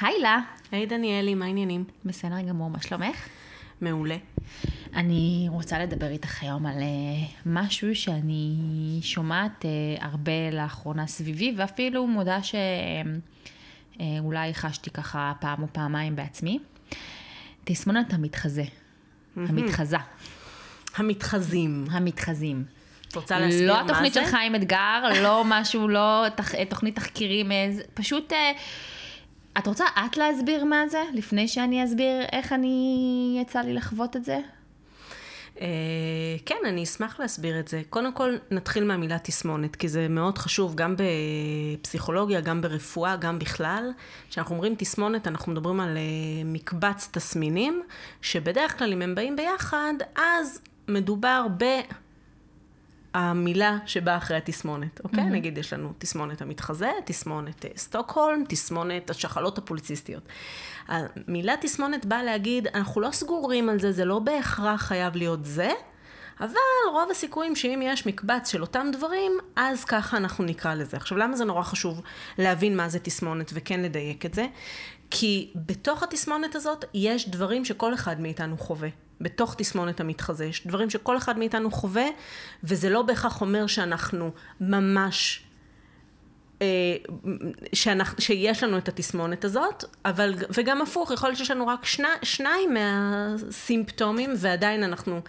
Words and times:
היי 0.00 0.20
לה. 0.20 0.38
היי 0.72 0.86
דניאלי, 0.86 1.34
מה 1.34 1.44
העניינים? 1.44 1.84
בסדר 2.04 2.40
גמור, 2.40 2.70
מה 2.70 2.82
שלומך? 2.82 3.28
מעולה. 3.80 4.16
אני 4.94 5.46
רוצה 5.48 5.78
לדבר 5.78 6.06
איתך 6.06 6.42
היום 6.42 6.66
על 6.66 6.78
uh, 6.78 6.82
משהו 7.46 7.94
שאני 7.94 8.56
שומעת 9.02 9.62
uh, 9.62 10.04
הרבה 10.04 10.50
לאחרונה 10.52 11.06
סביבי, 11.06 11.54
ואפילו 11.56 12.06
מודה 12.06 12.38
שאולי 12.42 14.50
uh, 14.50 14.54
חשתי 14.54 14.90
ככה 14.90 15.32
פעם 15.40 15.62
או 15.62 15.66
פעמיים 15.72 16.16
בעצמי. 16.16 16.58
תסמונת 17.64 18.12
המתחזה. 18.12 18.64
המתחזה. 19.36 19.96
המתחזים. 20.96 21.84
המתחזים. 21.90 22.64
את 23.08 23.16
רוצה 23.16 23.38
להסביר 23.38 23.72
מה 23.72 23.80
לא 23.80 23.86
זה? 23.86 23.92
התוכנית 23.92 24.14
של 24.14 24.24
חיים 24.24 24.54
אתגר, 24.54 25.02
לא 25.22 25.42
משהו, 25.46 25.88
לא. 25.88 26.26
תוכנית 26.68 26.96
תחקירים, 26.96 27.52
אה, 27.52 27.70
פשוט... 27.94 28.32
אה, 28.32 28.52
את 29.58 29.66
רוצה 29.66 29.84
את 30.06 30.16
להסביר 30.16 30.64
מה 30.64 30.88
זה? 30.88 31.02
לפני 31.12 31.48
שאני 31.48 31.84
אסביר 31.84 32.22
איך 32.32 32.52
אני 32.52 33.38
יצא 33.42 33.60
לי 33.60 33.74
לחוות 33.74 34.16
את 34.16 34.24
זה? 34.24 34.38
אה, 35.60 35.66
כן, 36.46 36.56
אני 36.68 36.82
אשמח 36.82 37.20
להסביר 37.20 37.60
את 37.60 37.68
זה. 37.68 37.82
קודם 37.90 38.12
כל, 38.12 38.36
נתחיל 38.50 38.84
מהמילה 38.84 39.18
תסמונת, 39.18 39.76
כי 39.76 39.88
זה 39.88 40.08
מאוד 40.08 40.38
חשוב 40.38 40.74
גם 40.74 40.96
בפסיכולוגיה, 40.98 42.40
גם 42.40 42.60
ברפואה, 42.60 43.16
גם 43.16 43.38
בכלל. 43.38 43.90
כשאנחנו 44.30 44.54
אומרים 44.54 44.74
תסמונת, 44.78 45.28
אנחנו 45.28 45.52
מדברים 45.52 45.80
על 45.80 45.96
אה, 45.96 46.02
מקבץ 46.44 47.08
תסמינים, 47.12 47.82
שבדרך 48.22 48.78
כלל 48.78 48.92
אם 48.92 49.02
הם 49.02 49.14
באים 49.14 49.36
ביחד, 49.36 49.94
אז 50.16 50.60
מדובר 50.88 51.46
ב... 51.58 51.64
המילה 53.14 53.78
שבאה 53.86 54.16
אחרי 54.16 54.36
התסמונת, 54.36 55.00
אוקיי? 55.04 55.24
Mm-hmm. 55.24 55.26
נגיד 55.26 55.58
יש 55.58 55.72
לנו 55.72 55.92
תסמונת 55.98 56.42
המתחזה, 56.42 56.90
תסמונת 57.04 57.64
אה, 57.64 57.70
סטוקהולם, 57.76 58.44
תסמונת 58.48 59.10
השחלות 59.10 59.58
הפוליציסטיות. 59.58 60.22
המילה 60.88 61.54
תסמונת 61.60 62.06
באה 62.06 62.22
להגיד, 62.22 62.66
אנחנו 62.66 63.00
לא 63.00 63.10
סגורים 63.10 63.68
על 63.68 63.80
זה, 63.80 63.92
זה 63.92 64.04
לא 64.04 64.18
בהכרח 64.18 64.82
חייב 64.82 65.16
להיות 65.16 65.44
זה, 65.44 65.70
אבל 66.40 66.54
רוב 66.92 67.10
הסיכויים 67.10 67.56
שאם 67.56 67.80
יש 67.84 68.06
מקבץ 68.06 68.50
של 68.50 68.60
אותם 68.60 68.86
דברים, 68.92 69.32
אז 69.56 69.84
ככה 69.84 70.16
אנחנו 70.16 70.44
נקרא 70.44 70.74
לזה. 70.74 70.96
עכשיו, 70.96 71.18
למה 71.18 71.36
זה 71.36 71.44
נורא 71.44 71.62
חשוב 71.62 72.00
להבין 72.38 72.76
מה 72.76 72.88
זה 72.88 72.98
תסמונת 72.98 73.50
וכן 73.54 73.82
לדייק 73.82 74.26
את 74.26 74.34
זה? 74.34 74.46
כי 75.10 75.52
בתוך 75.54 76.02
התסמונת 76.02 76.54
הזאת 76.54 76.84
יש 76.94 77.28
דברים 77.28 77.64
שכל 77.64 77.94
אחד 77.94 78.20
מאיתנו 78.20 78.58
חווה. 78.58 78.88
בתוך 79.20 79.54
תסמונת 79.58 80.00
המתחזה, 80.00 80.44
יש 80.44 80.66
דברים 80.66 80.90
שכל 80.90 81.16
אחד 81.16 81.38
מאיתנו 81.38 81.70
חווה, 81.70 82.06
וזה 82.64 82.90
לא 82.90 83.02
בהכרח 83.02 83.40
אומר 83.40 83.66
שאנחנו 83.66 84.30
ממש, 84.60 85.42
אה, 86.62 86.66
שאנחנו, 87.72 88.20
שיש 88.22 88.62
לנו 88.62 88.78
את 88.78 88.88
התסמונת 88.88 89.44
הזאת, 89.44 89.84
אבל, 90.04 90.34
וגם 90.56 90.82
הפוך, 90.82 91.10
יכול 91.10 91.28
להיות 91.28 91.38
שיש 91.38 91.50
לנו 91.50 91.66
רק 91.66 91.84
שני, 91.84 92.08
שניים 92.22 92.74
מהסימפטומים, 92.74 94.34
ועדיין 94.38 94.82
אנחנו 94.82 95.20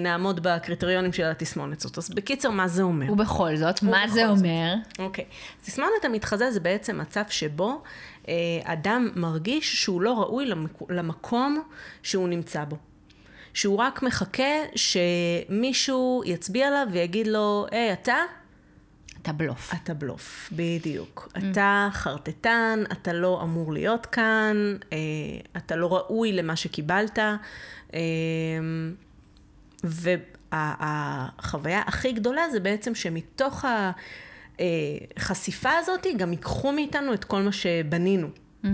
נעמוד 0.00 0.40
בקריטריונים 0.42 1.12
של 1.12 1.24
התסמונת 1.24 1.84
הזאת. 1.84 1.98
אז 1.98 2.10
בקיצר, 2.10 2.50
מה 2.50 2.68
זה 2.68 2.82
אומר? 2.82 3.12
ובכל 3.12 3.56
זאת, 3.56 3.82
מה 3.82 4.08
זה 4.08 4.24
ובכל 4.24 4.36
זאת. 4.36 4.46
אומר? 4.46 4.74
אוקיי. 4.98 5.24
תסמונת 5.64 6.04
המתחזה 6.04 6.50
זה 6.50 6.60
בעצם 6.60 6.98
מצב 6.98 7.22
שבו 7.28 7.82
אה, 8.28 8.34
אדם 8.64 9.08
מרגיש 9.16 9.82
שהוא 9.82 10.00
לא 10.02 10.20
ראוי 10.20 10.46
למק... 10.46 10.82
למקום 10.90 11.62
שהוא 12.02 12.28
נמצא 12.28 12.64
בו. 12.64 12.76
שהוא 13.54 13.76
רק 13.76 14.02
מחכה 14.02 14.54
שמישהו 14.74 16.22
יצביע 16.26 16.68
עליו 16.68 16.86
ויגיד 16.92 17.26
לו, 17.26 17.66
היי, 17.70 17.92
אתה? 17.92 18.16
אתה 19.22 19.32
בלוף. 19.32 19.74
אתה 19.74 19.94
בלוף, 19.94 20.52
בדיוק. 20.52 21.28
Mm. 21.34 21.38
אתה 21.38 21.88
חרטטן, 21.92 22.82
אתה 22.92 23.12
לא 23.12 23.40
אמור 23.42 23.72
להיות 23.72 24.06
כאן, 24.06 24.76
אה, 24.92 24.98
אתה 25.56 25.76
לא 25.76 25.96
ראוי 25.96 26.32
למה 26.32 26.56
שקיבלת. 26.56 27.18
אה, 27.18 27.98
והחוויה 30.52 31.82
הכי 31.86 32.12
גדולה 32.12 32.50
זה 32.50 32.60
בעצם 32.60 32.94
שמתוך 32.94 33.64
החשיפה 34.58 35.70
הזאת 35.78 36.06
גם 36.16 36.32
ייקחו 36.32 36.72
מאיתנו 36.72 37.14
את 37.14 37.24
כל 37.24 37.42
מה 37.42 37.52
שבנינו. 37.52 38.28
Mm-hmm. 38.64 38.66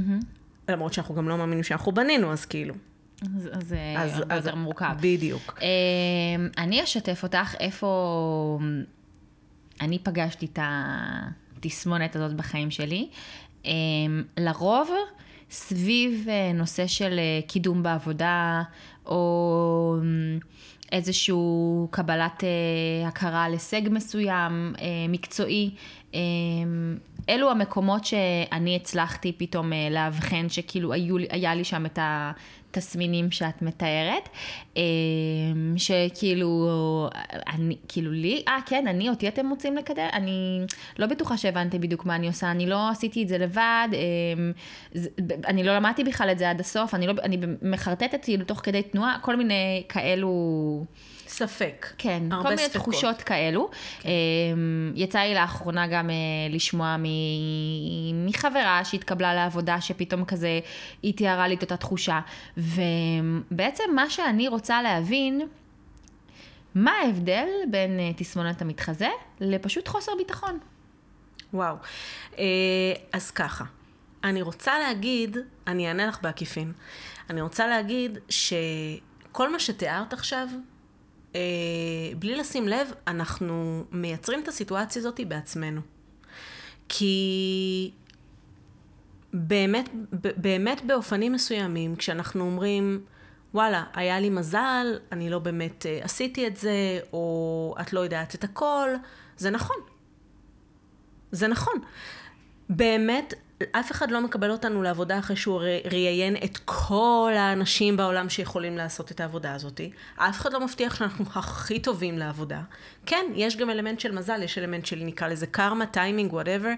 למרות 0.68 0.92
שאנחנו 0.92 1.14
גם 1.14 1.28
לא 1.28 1.38
מאמינים 1.38 1.64
שאנחנו 1.64 1.92
בנינו, 1.92 2.32
אז 2.32 2.44
כאילו. 2.44 2.74
אז 3.22 3.48
אז 3.52 3.68
זה 3.68 4.20
הרבה 4.20 4.34
יותר 4.34 4.54
מורכב. 4.54 4.94
בדיוק. 5.00 5.58
אמ, 5.62 6.48
אני 6.58 6.84
אשתף 6.84 7.22
אותך 7.22 7.54
איפה 7.60 8.58
אני 9.80 9.98
פגשתי 9.98 10.46
את 10.46 10.58
התסמונת 10.62 12.16
הזאת 12.16 12.34
בחיים 12.34 12.70
שלי. 12.70 13.08
לרוב, 14.36 14.90
סביב 15.50 16.26
אה, 16.28 16.52
נושא 16.52 16.86
של 16.86 17.18
אה, 17.18 17.40
קידום 17.46 17.82
בעבודה, 17.82 18.62
או 19.06 19.96
איזשהו 20.92 21.88
קבלת 21.90 22.44
אה, 22.44 23.08
הכרה 23.08 23.44
הישג 23.44 23.82
מסוים, 23.90 24.74
מקצועי. 25.08 25.70
אלו 27.28 27.50
המקומות 27.50 28.04
שאני 28.04 28.76
הצלחתי 28.76 29.32
פתאום 29.32 29.72
לאבחן 29.90 30.48
שכאילו 30.48 30.92
היו, 30.92 31.16
היה 31.30 31.54
לי 31.54 31.64
שם 31.64 31.86
את 31.86 31.98
התסמינים 32.02 33.30
שאת 33.30 33.62
מתארת, 33.62 34.28
שכאילו, 35.76 36.68
אני, 37.52 37.76
כאילו 37.88 38.12
לי, 38.12 38.42
אה 38.48 38.58
כן, 38.66 38.86
אני, 38.86 39.08
אותי 39.08 39.28
אתם 39.28 39.50
רוצים 39.50 39.76
לקדם? 39.76 40.08
אני 40.12 40.60
לא 40.98 41.06
בטוחה 41.06 41.36
שהבנתי 41.36 41.78
בדיוק 41.78 42.06
מה 42.06 42.16
אני 42.16 42.26
עושה, 42.26 42.50
אני 42.50 42.66
לא 42.66 42.88
עשיתי 42.88 43.22
את 43.22 43.28
זה 43.28 43.38
לבד, 43.38 43.88
אני 45.46 45.64
לא 45.64 45.76
למדתי 45.76 46.04
בכלל 46.04 46.30
את 46.30 46.38
זה 46.38 46.50
עד 46.50 46.60
הסוף, 46.60 46.94
אני, 46.94 47.06
לא, 47.06 47.12
אני 47.22 47.38
מחרטטת 47.62 48.24
כאילו 48.24 48.44
תוך 48.44 48.60
כדי 48.62 48.82
תנועה, 48.82 49.18
כל 49.22 49.36
מיני 49.36 49.82
כאלו... 49.88 50.84
ספק. 51.28 51.86
כן, 51.98 52.22
כל 52.42 52.48
מיני 52.48 52.56
ספקות. 52.62 52.72
תחושות 52.82 53.22
כאלו. 53.22 53.70
כן. 54.00 54.08
יצא 54.94 55.18
לי 55.18 55.34
לאחרונה 55.34 55.86
גם 55.86 56.10
אה, 56.10 56.14
לשמוע 56.50 56.96
מ- 56.98 58.26
מחברה 58.26 58.80
שהתקבלה 58.84 59.34
לעבודה, 59.34 59.80
שפתאום 59.80 60.24
כזה, 60.24 60.60
היא 61.02 61.14
תיארה 61.14 61.48
לי 61.48 61.54
את 61.54 61.62
אותה 61.62 61.76
תחושה. 61.76 62.20
ובעצם 62.56 63.84
מה 63.94 64.10
שאני 64.10 64.48
רוצה 64.48 64.82
להבין, 64.82 65.40
מה 66.74 66.90
ההבדל 66.90 67.48
בין 67.70 68.00
אה, 68.00 68.10
תסמונת 68.16 68.62
המתחזה 68.62 69.08
לפשוט 69.40 69.88
חוסר 69.88 70.12
ביטחון? 70.18 70.58
וואו. 71.54 71.76
אה, 72.38 72.44
אז 73.12 73.30
ככה, 73.30 73.64
אני 74.24 74.42
רוצה 74.42 74.78
להגיד, 74.78 75.36
אני 75.66 75.88
אענה 75.88 76.06
לך 76.06 76.18
בעקיפין, 76.22 76.72
אני 77.30 77.40
רוצה 77.40 77.66
להגיד 77.66 78.18
שכל 78.28 79.52
מה 79.52 79.58
שתיארת 79.58 80.12
עכשיו, 80.12 80.48
אה, 81.34 81.40
בלי 82.18 82.36
לשים 82.36 82.68
לב, 82.68 82.88
אנחנו 83.06 83.84
מייצרים 83.92 84.42
את 84.42 84.48
הסיטואציה 84.48 85.00
הזאת 85.00 85.20
בעצמנו. 85.28 85.80
כי 86.88 87.90
באמת, 89.32 89.88
באמת 90.36 90.84
באופנים 90.86 91.32
מסוימים, 91.32 91.96
כשאנחנו 91.96 92.44
אומרים, 92.44 93.04
וואלה, 93.54 93.84
היה 93.94 94.20
לי 94.20 94.30
מזל, 94.30 94.86
אני 95.12 95.30
לא 95.30 95.38
באמת 95.38 95.86
אה, 95.86 95.98
עשיתי 96.02 96.46
את 96.46 96.56
זה, 96.56 97.00
או 97.12 97.74
את 97.80 97.92
לא 97.92 98.00
יודעת 98.00 98.34
את 98.34 98.44
הכל, 98.44 98.90
זה 99.36 99.50
נכון. 99.50 99.76
זה 101.32 101.48
נכון. 101.48 101.74
באמת, 102.70 103.34
אף 103.72 103.92
אחד 103.92 104.10
לא 104.10 104.20
מקבל 104.20 104.50
אותנו 104.50 104.82
לעבודה 104.82 105.18
אחרי 105.18 105.36
שהוא 105.36 105.60
ראיין 105.90 106.36
את 106.44 106.58
כל 106.64 107.32
האנשים 107.36 107.96
בעולם 107.96 108.28
שיכולים 108.28 108.76
לעשות 108.76 109.12
את 109.12 109.20
העבודה 109.20 109.54
הזאת. 109.54 109.80
אף 110.16 110.40
אחד 110.40 110.52
לא 110.52 110.60
מבטיח 110.60 110.94
שאנחנו 110.94 111.24
הכי 111.34 111.80
טובים 111.80 112.18
לעבודה. 112.18 112.60
כן, 113.06 113.26
יש 113.34 113.56
גם 113.56 113.70
אלמנט 113.70 114.00
של 114.00 114.12
מזל, 114.12 114.42
יש 114.42 114.58
אלמנט 114.58 114.86
של 114.86 114.98
נקרא 115.02 115.28
לזה 115.28 115.46
קרמה, 115.46 115.86
טיימינג, 115.86 116.32
whatever, 116.32 116.72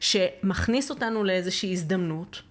שמכניס 0.00 0.90
אותנו 0.90 1.24
לאיזושהי 1.24 1.72
הזדמנות. 1.72 2.42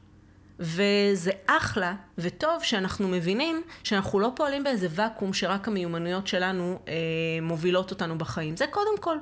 וזה 0.59 1.31
אחלה 1.47 1.96
וטוב 2.17 2.64
שאנחנו 2.64 3.08
מבינים 3.08 3.61
שאנחנו 3.84 4.20
לא 4.20 4.31
פועלים 4.35 4.64
באיזה 4.64 4.87
ואקום 4.91 5.34
שרק 5.34 5.67
המיומנויות 5.67 6.28
שלנו 6.28 6.79
אה, 6.87 6.93
מובילות 7.41 7.91
אותנו 7.91 8.17
בחיים. 8.17 8.58
זה 8.58 8.66
קודם 8.67 8.97
כל. 8.99 9.17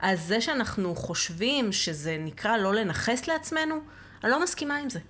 אז 0.00 0.22
זה 0.22 0.40
שאנחנו 0.40 0.94
חושבים 0.94 1.72
שזה 1.72 2.16
נקרא 2.20 2.56
לא 2.56 2.74
לנכס 2.74 3.26
לעצמנו, 3.26 3.80
אני 4.24 4.30
לא 4.30 4.42
מסכימה 4.42 4.76
עם 4.76 4.90
זה. 4.90 5.00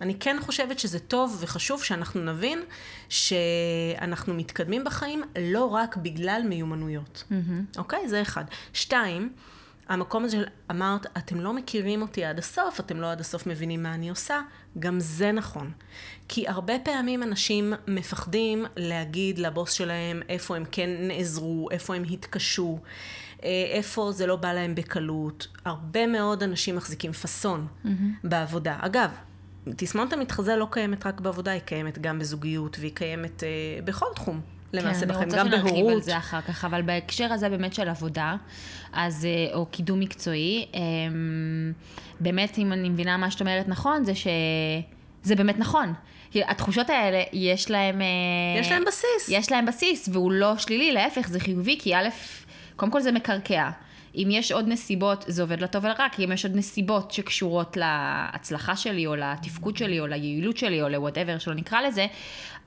אני 0.00 0.18
כן 0.18 0.36
חושבת 0.40 0.78
שזה 0.78 0.98
טוב 0.98 1.36
וחשוב 1.40 1.84
שאנחנו 1.84 2.20
נבין 2.20 2.62
שאנחנו 3.08 4.34
מתקדמים 4.34 4.84
בחיים 4.84 5.22
לא 5.40 5.64
רק 5.64 5.96
בגלל 5.96 6.42
מיומנויות. 6.48 7.24
Mm-hmm. 7.30 7.78
אוקיי? 7.78 8.08
זה 8.08 8.22
אחד. 8.22 8.44
שתיים, 8.72 9.32
המקום 9.88 10.24
הזה 10.24 10.38
אמרת, 10.70 11.06
אתם 11.18 11.40
לא 11.40 11.52
מכירים 11.52 12.02
אותי 12.02 12.24
עד 12.24 12.38
הסוף, 12.38 12.80
אתם 12.80 13.00
לא 13.00 13.12
עד 13.12 13.20
הסוף 13.20 13.46
מבינים 13.46 13.82
מה 13.82 13.94
אני 13.94 14.10
עושה, 14.10 14.40
גם 14.78 15.00
זה 15.00 15.32
נכון. 15.32 15.72
כי 16.28 16.48
הרבה 16.48 16.74
פעמים 16.78 17.22
אנשים 17.22 17.72
מפחדים 17.86 18.64
להגיד 18.76 19.38
לבוס 19.38 19.72
שלהם 19.72 20.22
איפה 20.28 20.56
הם 20.56 20.64
כן 20.70 20.90
נעזרו, 21.00 21.68
איפה 21.70 21.94
הם 21.94 22.04
התקשו, 22.10 22.78
איפה 23.42 24.12
זה 24.12 24.26
לא 24.26 24.36
בא 24.36 24.52
להם 24.52 24.74
בקלות. 24.74 25.48
הרבה 25.64 26.06
מאוד 26.06 26.42
אנשים 26.42 26.76
מחזיקים 26.76 27.12
פאסון 27.12 27.66
mm-hmm. 27.66 27.88
בעבודה. 28.24 28.78
אגב, 28.80 29.10
תסמונת 29.76 30.12
המתחזה 30.12 30.56
לא 30.56 30.66
קיימת 30.70 31.06
רק 31.06 31.20
בעבודה, 31.20 31.50
היא 31.50 31.60
קיימת 31.60 31.98
גם 31.98 32.18
בזוגיות, 32.18 32.76
והיא 32.80 32.94
קיימת 32.94 33.42
אה, 33.42 33.48
בכל 33.84 34.06
תחום. 34.14 34.40
למעשה 34.72 35.00
כן, 35.00 35.08
בחיים, 35.08 35.22
אני 35.22 35.38
גם 35.38 35.46
רוצה 35.46 35.56
שנרחיב 35.56 35.76
על 35.76 35.82
בהורות. 35.82 36.02
זה 36.02 36.16
אחר 36.16 36.40
כך, 36.40 36.64
אבל 36.64 36.82
בהקשר 36.82 37.32
הזה 37.32 37.48
באמת 37.48 37.74
של 37.74 37.88
עבודה, 37.88 38.36
אז, 38.92 39.24
אה, 39.24 39.54
או 39.54 39.66
קידום 39.66 40.00
מקצועי, 40.00 40.66
אמ, 40.74 41.72
באמת, 42.20 42.58
אם 42.58 42.72
אני 42.72 42.88
מבינה 42.88 43.16
מה 43.16 43.30
שאת 43.30 43.40
אומרת 43.40 43.68
נכון, 43.68 44.04
זה 44.04 44.12
שזה 44.14 45.36
באמת 45.36 45.58
נכון. 45.58 45.92
התחושות 46.34 46.90
האלה, 46.90 47.22
יש 47.32 47.70
להם... 47.70 48.02
אה, 48.02 48.60
יש 48.60 48.70
להם 48.70 48.84
בסיס. 48.86 49.28
יש 49.28 49.52
להם 49.52 49.66
בסיס, 49.66 50.08
והוא 50.12 50.32
לא 50.32 50.58
שלילי, 50.58 50.92
להפך, 50.92 51.28
זה 51.28 51.40
חיובי, 51.40 51.78
כי 51.78 51.94
א', 51.94 52.08
קודם 52.76 52.92
כל 52.92 53.00
זה 53.00 53.12
מקרקע. 53.12 53.70
אם 54.14 54.28
יש 54.30 54.52
עוד 54.52 54.68
נסיבות, 54.68 55.24
זה 55.28 55.42
עובד 55.42 55.60
לטוב 55.60 55.84
ולרע, 55.84 56.06
כי 56.12 56.24
אם 56.24 56.32
יש 56.32 56.44
עוד 56.44 56.56
נסיבות 56.56 57.10
שקשורות 57.10 57.76
להצלחה 57.76 58.76
שלי, 58.76 59.06
או 59.06 59.16
לתפקוד 59.16 59.76
שלי, 59.76 60.00
או 60.00 60.06
ליעילות 60.06 60.56
שלי, 60.56 60.82
או 60.82 60.88
ל-whatever 60.88 61.38
שלא 61.38 61.54
נקרא 61.54 61.80
לזה, 61.80 62.06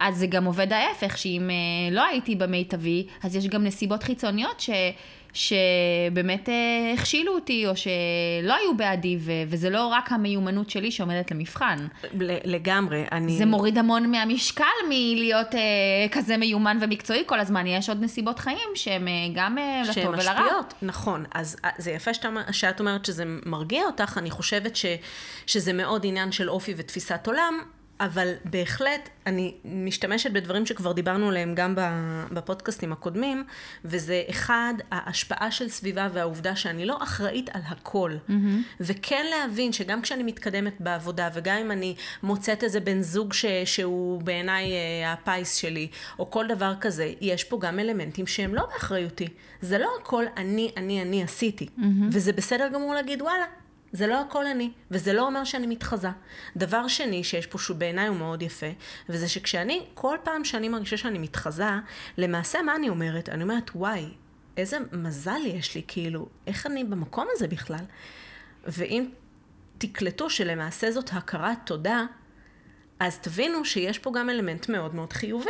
אז 0.01 0.17
זה 0.17 0.27
גם 0.27 0.45
עובד 0.45 0.73
ההפך, 0.73 1.17
שאם 1.17 1.49
אה, 1.49 1.95
לא 1.95 2.05
הייתי 2.05 2.35
במיטבי, 2.35 3.07
אז 3.23 3.35
יש 3.35 3.47
גם 3.47 3.63
נסיבות 3.63 4.03
חיצוניות 4.03 4.59
ש... 4.59 4.69
שבאמת 5.33 6.49
אה, 6.49 6.93
הכשילו 6.93 7.33
אותי, 7.35 7.67
או 7.67 7.75
שלא 7.75 8.55
היו 8.61 8.77
בעדי, 8.77 9.17
ו- 9.19 9.31
וזה 9.47 9.69
לא 9.69 9.87
רק 9.87 10.11
המיומנות 10.11 10.69
שלי 10.69 10.91
שעומדת 10.91 11.31
למבחן. 11.31 11.87
לגמרי. 12.43 13.03
אני... 13.11 13.37
זה 13.37 13.45
מוריד 13.45 13.77
המון 13.77 14.11
מהמשקל 14.11 14.63
מלהיות 14.89 15.55
אה, 15.55 15.59
כזה 16.11 16.37
מיומן 16.37 16.77
ומקצועי 16.81 17.23
כל 17.25 17.39
הזמן. 17.39 17.67
יש 17.67 17.89
עוד 17.89 18.01
נסיבות 18.01 18.39
חיים 18.39 18.69
שהן 18.75 19.07
אה, 19.07 19.13
גם 19.33 19.57
אה, 19.57 19.81
שהן 19.85 20.03
לטוב 20.03 20.19
ולרע. 20.19 20.41
משפיעות, 20.41 20.73
נכון. 20.81 21.25
אז 21.33 21.57
אה, 21.65 21.69
זה 21.77 21.91
יפה 21.91 22.13
שאת, 22.13 22.25
שאת 22.51 22.79
אומרת 22.79 23.05
שזה 23.05 23.23
מרגיע 23.45 23.83
אותך, 23.85 24.17
אני 24.17 24.29
חושבת 24.29 24.75
ש, 24.75 24.85
שזה 25.47 25.73
מאוד 25.73 26.05
עניין 26.05 26.31
של 26.31 26.49
אופי 26.49 26.73
ותפיסת 26.77 27.27
עולם, 27.27 27.59
אבל 28.01 28.33
בהחלט 28.45 29.09
אני 29.25 29.53
משתמשת 29.65 30.31
בדברים 30.31 30.65
שכבר 30.65 30.91
דיברנו 30.91 31.29
עליהם 31.29 31.55
גם 31.55 31.75
בפודקאסטים 32.31 32.91
הקודמים, 32.91 33.43
וזה 33.85 34.23
אחד, 34.29 34.73
ההשפעה 34.91 35.51
של 35.51 35.69
סביבה 35.69 36.07
והעובדה 36.13 36.55
שאני 36.55 36.85
לא 36.85 37.03
אחראית 37.03 37.49
על 37.53 37.61
הכל. 37.65 38.11
Mm-hmm. 38.29 38.33
וכן 38.79 39.25
להבין 39.31 39.73
שגם 39.73 40.01
כשאני 40.01 40.23
מתקדמת 40.23 40.73
בעבודה, 40.79 41.29
וגם 41.33 41.57
אם 41.57 41.71
אני 41.71 41.95
מוצאת 42.23 42.63
איזה 42.63 42.79
בן 42.79 43.01
זוג 43.01 43.33
ש, 43.33 43.45
שהוא 43.65 44.21
בעיניי 44.21 44.71
אה, 44.71 45.13
הפיס 45.13 45.55
שלי, 45.55 45.87
או 46.19 46.31
כל 46.31 46.47
דבר 46.47 46.73
כזה, 46.81 47.13
יש 47.21 47.43
פה 47.43 47.59
גם 47.59 47.79
אלמנטים 47.79 48.27
שהם 48.27 48.55
לא 48.55 48.65
באחריותי. 48.73 49.27
זה 49.61 49.77
לא 49.77 49.89
הכל 50.01 50.25
אני, 50.37 50.71
אני, 50.77 51.01
אני 51.01 51.23
עשיתי. 51.23 51.65
Mm-hmm. 51.65 51.83
וזה 52.11 52.33
בסדר 52.33 52.67
גמור 52.73 52.93
להגיד, 52.93 53.21
וואלה. 53.21 53.45
זה 53.93 54.07
לא 54.07 54.21
הכל 54.21 54.45
אני, 54.47 54.71
וזה 54.91 55.13
לא 55.13 55.27
אומר 55.27 55.43
שאני 55.43 55.67
מתחזה. 55.67 56.09
דבר 56.55 56.87
שני 56.87 57.23
שיש 57.23 57.47
פה 57.47 57.57
שהוא 57.57 57.77
בעיניי 57.77 58.07
הוא 58.07 58.17
מאוד 58.17 58.41
יפה, 58.41 58.69
וזה 59.09 59.29
שכשאני, 59.29 59.85
כל 59.93 60.17
פעם 60.23 60.45
שאני 60.45 60.69
מרגישה 60.69 60.97
שאני 60.97 61.19
מתחזה, 61.19 61.69
למעשה 62.17 62.61
מה 62.61 62.75
אני 62.75 62.89
אומרת? 62.89 63.29
אני 63.29 63.43
אומרת, 63.43 63.71
וואי, 63.75 64.05
איזה 64.57 64.77
מזל 64.91 65.45
יש 65.45 65.75
לי, 65.75 65.81
כאילו, 65.87 66.27
איך 66.47 66.67
אני 66.67 66.83
במקום 66.83 67.27
הזה 67.31 67.47
בכלל? 67.47 67.85
ואם 68.67 69.05
תקלטו 69.77 70.29
שלמעשה 70.29 70.91
זאת 70.91 71.09
הכרת 71.13 71.57
תודה, 71.65 72.05
אז 72.99 73.19
תבינו 73.19 73.65
שיש 73.65 73.99
פה 73.99 74.11
גם 74.15 74.29
אלמנט 74.29 74.69
מאוד 74.69 74.95
מאוד 74.95 75.13
חיובי. 75.13 75.49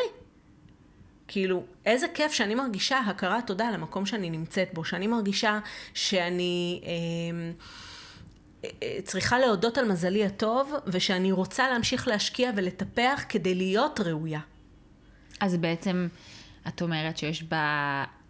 כאילו, 1.28 1.64
איזה 1.86 2.08
כיף 2.14 2.32
שאני 2.32 2.56
מרגישה 2.56 3.00
הכרת 3.00 3.48
תודה 3.48 3.68
על 3.68 3.74
המקום 3.74 4.06
שאני 4.06 4.30
נמצאת 4.30 4.70
בו, 4.74 4.84
שאני 4.86 5.08
מרגישה 5.08 5.60
שאני... 5.94 6.82
אה, 6.86 7.52
צריכה 9.04 9.40
להודות 9.40 9.78
על 9.78 9.92
מזלי 9.92 10.26
הטוב, 10.26 10.74
ושאני 10.88 11.32
רוצה 11.32 11.70
להמשיך 11.70 12.08
להשקיע 12.08 12.52
ולטפח 12.56 13.24
כדי 13.30 13.56
להיות 13.56 14.00
ראויה. 14.00 14.40
אז 15.40 15.58
בעצם 15.58 16.08
את 16.68 16.82
אומרת 16.82 17.18
שיש 17.18 17.44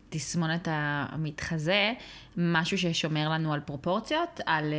בתסמונת 0.10 0.68
המתחזה 0.72 1.94
משהו 2.38 2.78
ששומר 2.78 3.30
לנו 3.30 3.54
על 3.54 3.60
פרופורציות, 3.60 4.40
על, 4.46 4.74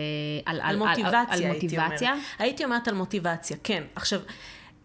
על, 0.46 0.60
על 0.60 0.76
מוטיבציה, 0.76 1.20
על, 1.20 1.26
על 1.28 1.42
הייתי 1.42 1.66
מוטיבציה. 1.66 2.10
אומרת. 2.10 2.24
הייתי 2.38 2.64
אומרת 2.64 2.88
על 2.88 2.94
מוטיבציה, 2.94 3.56
כן. 3.64 3.82
עכשיו, 3.94 4.20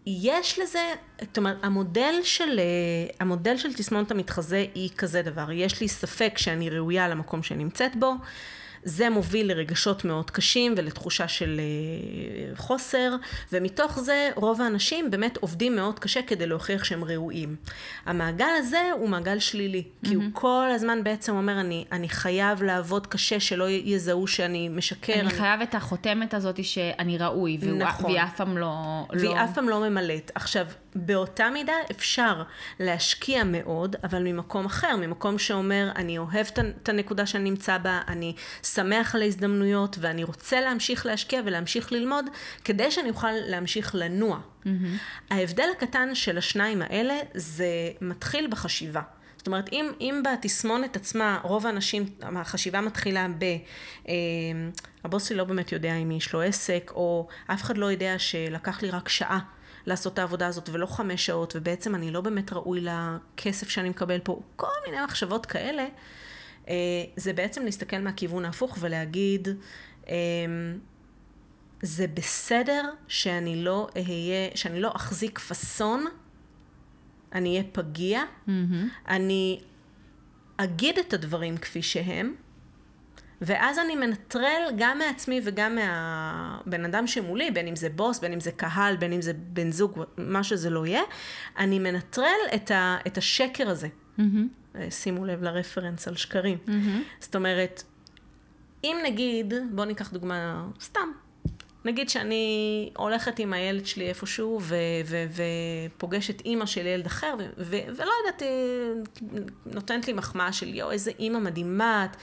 יש 0.06 0.60
לזה, 0.60 0.94
זאת 1.22 1.38
אומרת, 1.38 1.58
המודל 1.64 2.14
של, 2.24 2.60
המודל 3.20 3.58
של 3.58 3.74
תסמונת 3.74 4.12
המתחזה 4.12 4.66
היא 4.76 4.90
כזה 4.98 5.22
דבר. 5.22 5.52
יש 5.52 5.82
לי 5.82 5.88
ספק 5.88 6.38
שאני 6.38 6.70
ראויה 6.70 7.08
למקום 7.08 7.44
שאני 7.44 7.64
נמצאת 7.64 7.96
בו. 7.96 8.14
זה 8.88 9.10
מוביל 9.10 9.48
לרגשות 9.48 10.06
מאוד 10.06 10.32
קשים 10.32 10.74
ולתחושה 10.78 11.28
של 11.28 11.62
uh, 12.54 12.58
חוסר, 12.60 13.16
ומתוך 13.54 14.00
זה 14.00 14.30
רוב 14.36 14.62
האנשים 14.62 15.12
באמת 15.12 15.38
עובדים 15.38 15.76
מאוד 15.76 16.00
קשה 16.00 16.22
כדי 16.22 16.48
להוכיח 16.48 16.84
שהם 16.84 17.04
ראויים. 17.04 17.56
המעגל 18.06 18.46
הזה 18.58 18.92
הוא 19.00 19.10
מעגל 19.10 19.40
שלילי, 19.40 19.84
mm-hmm. 19.84 20.08
כי 20.08 20.16
הוא 20.16 20.24
כל 20.34 20.68
הזמן 20.76 21.04
בעצם 21.04 21.36
אומר, 21.36 21.60
אני, 21.60 21.86
אני 21.92 22.10
חייב 22.10 22.64
לעבוד 22.64 23.08
קשה, 23.08 23.40
שלא 23.40 23.70
יזהו 23.70 24.28
שאני 24.28 24.70
משקר. 24.70 25.14
אני, 25.14 25.22
אני 25.22 25.30
חייב 25.30 25.62
את 25.62 25.76
החותמת 25.76 26.34
הזאת 26.34 26.64
שאני 26.64 27.18
ראוי, 27.18 27.58
והוא, 27.62 27.78
נכון. 27.78 28.06
והיא 28.06 28.22
אף 28.22 28.38
פעם 28.38 28.58
לא... 28.58 29.06
והיא 29.10 29.30
לא... 29.30 29.44
אף 29.44 29.54
פעם 29.54 29.70
לא 29.70 29.90
ממלאת. 29.90 30.32
עכשיו, 30.36 30.66
באותה 31.06 31.50
מידה 31.50 31.74
אפשר 31.92 32.44
להשקיע 32.80 33.44
מאוד, 33.44 33.96
אבל 34.04 34.24
ממקום 34.24 34.66
אחר, 34.66 34.96
ממקום 34.96 35.40
שאומר, 35.40 35.92
אני 35.96 36.18
אוהב 36.18 36.48
את 36.82 36.90
הנקודה 36.90 37.26
שאני 37.26 37.50
נמצא 37.50 37.78
בה, 37.78 38.02
אני 38.08 38.36
שמח 38.64 39.16
על 39.16 39.22
ההזדמנויות, 39.22 39.98
ואני 40.00 40.24
רוצה 40.24 40.62
להמשיך 40.62 41.06
להשקיע 41.06 41.42
ולהמשיך 41.46 41.92
ללמוד, 41.92 42.26
כדי 42.64 42.92
שאני 42.92 43.10
אוכל 43.10 43.32
להמשיך 43.32 43.96
לנוע. 43.96 44.40
Mm-hmm. 44.40 44.70
ההבדל 45.30 45.68
הקטן 45.78 46.16
של 46.16 46.38
השניים 46.38 46.82
האלה, 46.82 47.20
זה 47.34 47.68
מתחיל 48.02 48.48
בחשיבה. 48.48 49.02
זאת 49.38 49.48
אומרת, 49.48 49.70
אם, 49.74 49.92
אם 50.02 50.24
בתסמונת 50.26 50.96
עצמה, 50.96 51.40
רוב 51.44 51.66
האנשים, 51.66 52.06
החשיבה 52.22 52.82
מתחילה 52.82 53.28
ב... 53.40 53.44
אה, 54.08 54.14
הבוס 55.04 55.28
שלי 55.28 55.38
לא 55.38 55.44
באמת 55.44 55.72
יודע 55.72 55.96
אם 55.96 56.12
יש 56.12 56.34
לו 56.34 56.42
עסק, 56.42 56.92
או 56.96 57.28
אף 57.48 57.64
אחד 57.64 57.78
לא 57.78 57.86
יודע 57.86 58.20
שלקח 58.20 58.82
לי 58.82 58.90
רק 58.90 59.10
שעה 59.10 59.40
לעשות 59.88 60.14
את 60.14 60.20
העבודה 60.20 60.48
הזאת 60.48 60.70
ולא 60.70 60.86
חמש 60.86 61.26
שעות, 61.26 61.56
ובעצם 61.56 61.96
אני 61.96 62.12
לא 62.12 62.22
באמת 62.22 62.54
ראוי 62.54 62.82
לכסף 62.82 63.70
שאני 63.70 63.90
מקבל 63.90 64.20
פה, 64.20 64.42
כל 64.56 64.68
מיני 64.86 65.04
מחשבות 65.04 65.46
כאלה, 65.46 65.86
אה, 66.68 66.74
זה 67.16 67.34
בעצם 67.34 67.66
להסתכל 67.66 67.98
מהכיוון 67.98 68.46
ההפוך 68.46 68.78
ולהגיד, 68.80 69.48
אה, 70.10 70.16
זה 71.82 72.08
בסדר 72.08 72.84
שאני 73.08 73.64
לא 73.64 73.90
אהיה, 73.96 74.50
שאני 74.56 74.80
לא 74.80 74.92
אחזיק 74.96 75.40
פאסון, 75.40 76.06
אני 77.34 77.50
אהיה 77.50 77.64
פגיע, 77.72 78.22
mm-hmm. 78.22 78.52
אני 79.08 79.62
אגיד 80.58 81.00
את 81.00 81.14
הדברים 81.14 81.58
כפי 81.58 81.82
שהם, 81.82 82.36
ואז 83.42 83.80
אני 83.80 83.96
מנטרל 83.96 84.62
גם 84.78 84.98
מעצמי 84.98 85.42
וגם 85.44 85.76
מהבן 85.76 86.86
אדם 86.86 87.08
שמולי, 87.08 87.52
בין 87.52 87.68
אם 87.68 87.76
זה 87.76 87.90
בוס, 87.90 88.20
בין 88.20 88.34
אם 88.34 88.40
זה 88.40 88.52
קהל, 88.52 88.96
בין 88.96 89.14
אם 89.14 89.22
זה 89.22 89.34
בן 89.34 89.72
זוג, 89.72 90.04
מה 90.18 90.44
שזה 90.44 90.70
לא 90.70 90.86
יהיה, 90.86 91.02
אני 91.58 91.80
מנטרל 91.80 92.40
את, 92.56 92.72
ה, 92.72 92.98
את 93.08 93.18
השקר 93.18 93.70
הזה. 93.70 93.88
Mm-hmm. 93.88 94.22
שימו 94.90 95.26
לב 95.26 95.44
לרפרנס 95.44 96.08
על 96.08 96.16
שקרים. 96.16 96.58
Mm-hmm. 96.68 96.72
זאת 97.20 97.36
אומרת, 97.36 97.84
אם 98.84 98.98
נגיד, 99.06 99.54
בואו 99.72 99.86
ניקח 99.88 100.12
דוגמה, 100.12 100.68
סתם, 100.82 101.12
נגיד 101.86 102.10
שאני 102.10 102.90
הולכת 102.98 103.40
עם 103.40 103.54
הילד 103.54 103.86
שלי 103.86 104.10
איפשהו 104.10 104.60
ו- 104.62 104.76
ו- 105.06 105.26
ופוגשת 105.98 106.42
אימא 106.42 106.66
של 106.66 106.86
ילד 106.86 107.06
אחר 107.06 107.36
ו- 107.40 107.50
ו- 107.58 107.96
ולא 107.98 108.12
יודעת, 108.26 108.44
נותנת 109.66 110.08
לי 110.08 110.14
מחמאה 110.14 110.54
של 110.54 110.74
יואו, 110.74 110.92
איזה 110.92 111.12
אימא 111.20 111.40
מדהימה 111.40 112.06
את. 112.06 112.18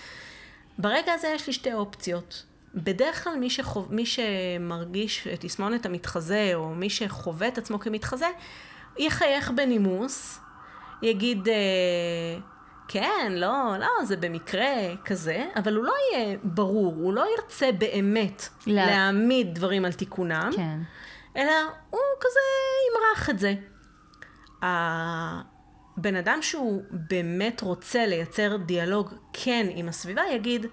ברגע 0.78 1.12
הזה 1.12 1.28
יש 1.28 1.46
לי 1.46 1.52
שתי 1.52 1.72
אופציות. 1.72 2.44
בדרך 2.74 3.24
כלל 3.24 3.36
מי, 3.36 3.50
שחוב, 3.50 3.94
מי 3.94 4.06
שמרגיש 4.06 5.28
תסמונת 5.40 5.86
המתחזה, 5.86 6.50
או 6.54 6.74
מי 6.74 6.90
שחווה 6.90 7.48
את 7.48 7.58
עצמו 7.58 7.78
כמתחזה, 7.78 8.28
יחייך 8.98 9.50
בנימוס, 9.50 10.40
יגיד, 11.02 11.48
כן, 12.88 13.32
לא, 13.36 13.76
לא, 13.78 14.04
זה 14.04 14.16
במקרה 14.16 14.96
כזה, 15.04 15.46
אבל 15.56 15.74
הוא 15.76 15.84
לא 15.84 15.92
יהיה 16.12 16.36
ברור, 16.42 16.94
הוא 16.94 17.12
לא 17.12 17.26
ירצה 17.36 17.72
באמת 17.72 18.48
לא. 18.66 18.74
להעמיד 18.74 19.54
דברים 19.54 19.84
על 19.84 19.92
תיקונם, 19.92 20.50
כן. 20.56 20.78
אלא 21.36 21.52
הוא 21.90 22.00
כזה 22.20 22.40
ימרח 22.90 23.30
את 23.30 23.38
זה. 23.38 23.54
בן 25.96 26.16
אדם 26.16 26.38
שהוא 26.42 26.82
באמת 26.90 27.60
רוצה 27.60 28.06
לייצר 28.06 28.56
דיאלוג 28.56 29.14
כן 29.32 29.66
עם 29.70 29.88
הסביבה, 29.88 30.22
יגיד, 30.34 30.66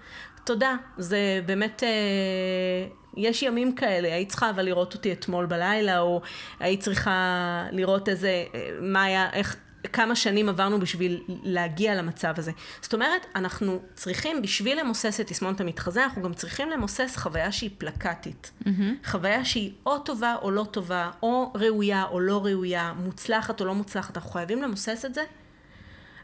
תודה, 0.44 0.76
זה 0.98 1.40
באמת, 1.46 1.82
אה, 1.82 2.86
יש 3.16 3.42
ימים 3.42 3.74
כאלה, 3.74 4.14
היית 4.14 4.28
צריכה 4.28 4.50
אבל 4.50 4.62
לראות 4.62 4.94
אותי 4.94 5.12
אתמול 5.12 5.46
בלילה, 5.46 6.00
או 6.00 6.20
היית 6.60 6.80
צריכה 6.80 7.66
לראות 7.72 8.08
איזה, 8.08 8.44
מה 8.80 9.04
היה, 9.04 9.30
איך, 9.32 9.56
וכמה 9.92 10.16
שנים 10.16 10.48
עברנו 10.48 10.80
בשביל 10.80 11.22
להגיע 11.28 11.94
למצב 11.94 12.34
הזה. 12.36 12.52
זאת 12.82 12.94
אומרת, 12.94 13.26
אנחנו 13.34 13.80
צריכים, 13.94 14.42
בשביל 14.42 14.80
למוסס 14.80 15.20
את 15.20 15.26
תסמונת 15.26 15.60
המתחזה, 15.60 16.04
אנחנו 16.04 16.22
גם 16.22 16.34
צריכים 16.34 16.70
למוסס 16.70 17.16
חוויה 17.16 17.52
שהיא 17.52 17.70
פלקטית. 17.78 18.50
Mm-hmm. 18.64 19.08
חוויה 19.10 19.44
שהיא 19.44 19.72
או 19.86 19.98
טובה 19.98 20.36
או 20.42 20.50
לא 20.50 20.66
טובה, 20.70 21.10
או 21.22 21.52
ראויה 21.54 22.04
או 22.04 22.20
לא 22.20 22.44
ראויה, 22.46 22.92
מוצלחת 22.96 23.60
או 23.60 23.66
לא 23.66 23.74
מוצלחת. 23.74 24.16
אנחנו 24.16 24.30
חייבים 24.30 24.62
למוסס 24.62 25.04
את 25.04 25.14
זה, 25.14 25.24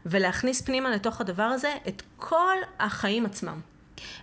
ולהכניס 0.05 0.61
פנימה 0.61 0.89
לתוך 0.89 1.21
הדבר 1.21 1.43
הזה 1.43 1.73
את 1.87 2.01
כל 2.17 2.55
החיים 2.79 3.25
עצמם. 3.25 3.59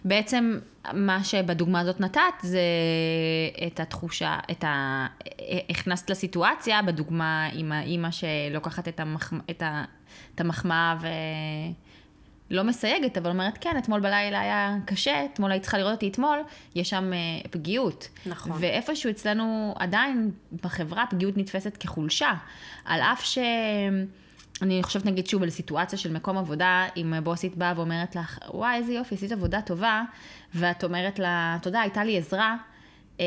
בעצם 0.04 0.58
מה 0.92 1.24
שבדוגמה 1.24 1.80
הזאת 1.80 2.00
נתת 2.00 2.20
זה 2.42 2.60
את 3.66 3.80
התחושה, 3.80 4.38
את 4.50 4.64
ה... 4.64 5.06
הכנסת 5.70 6.10
לסיטואציה 6.10 6.82
בדוגמה 6.82 7.48
עם 7.52 7.72
האימא 7.72 8.08
שלוקחת 8.10 8.88
את, 8.88 9.00
המח... 9.00 9.32
את, 9.50 9.62
ה... 9.62 9.84
את 10.34 10.40
המחמאה 10.40 10.96
ולא 12.50 12.62
מסייגת, 12.64 13.18
אבל 13.18 13.30
אומרת, 13.30 13.58
כן, 13.60 13.78
אתמול 13.78 14.00
בלילה 14.00 14.40
היה 14.40 14.76
קשה, 14.84 15.24
אתמול 15.24 15.52
היית 15.52 15.62
צריכה 15.62 15.78
לראות 15.78 15.92
אותי 15.92 16.08
אתמול, 16.08 16.38
יש 16.74 16.90
שם 16.90 17.12
אה, 17.12 17.18
פגיעות. 17.50 18.08
נכון. 18.26 18.52
ואיפשהו 18.60 19.10
אצלנו 19.10 19.74
עדיין 19.78 20.30
בחברה 20.62 21.04
פגיעות 21.10 21.36
נתפסת 21.36 21.76
כחולשה, 21.76 22.32
על 22.84 23.00
אף 23.00 23.24
ש... 23.24 23.38
אני 24.62 24.82
חושבת 24.82 25.06
נגיד 25.06 25.26
שוב 25.26 25.42
על 25.42 25.50
סיטואציה 25.50 25.98
של 25.98 26.12
מקום 26.12 26.38
עבודה, 26.38 26.84
אם 26.96 27.14
בוסית 27.22 27.56
באה 27.56 27.72
ואומרת 27.76 28.16
לך, 28.16 28.38
וואי, 28.54 28.76
איזה 28.76 28.92
יופי, 28.92 29.14
עשית 29.14 29.32
עבודה 29.32 29.60
טובה, 29.60 30.02
ואת 30.54 30.84
אומרת 30.84 31.18
לה, 31.18 31.58
תודה, 31.62 31.80
הייתה 31.80 32.04
לי 32.04 32.18
עזרה. 32.18 32.56
אמ, 33.20 33.24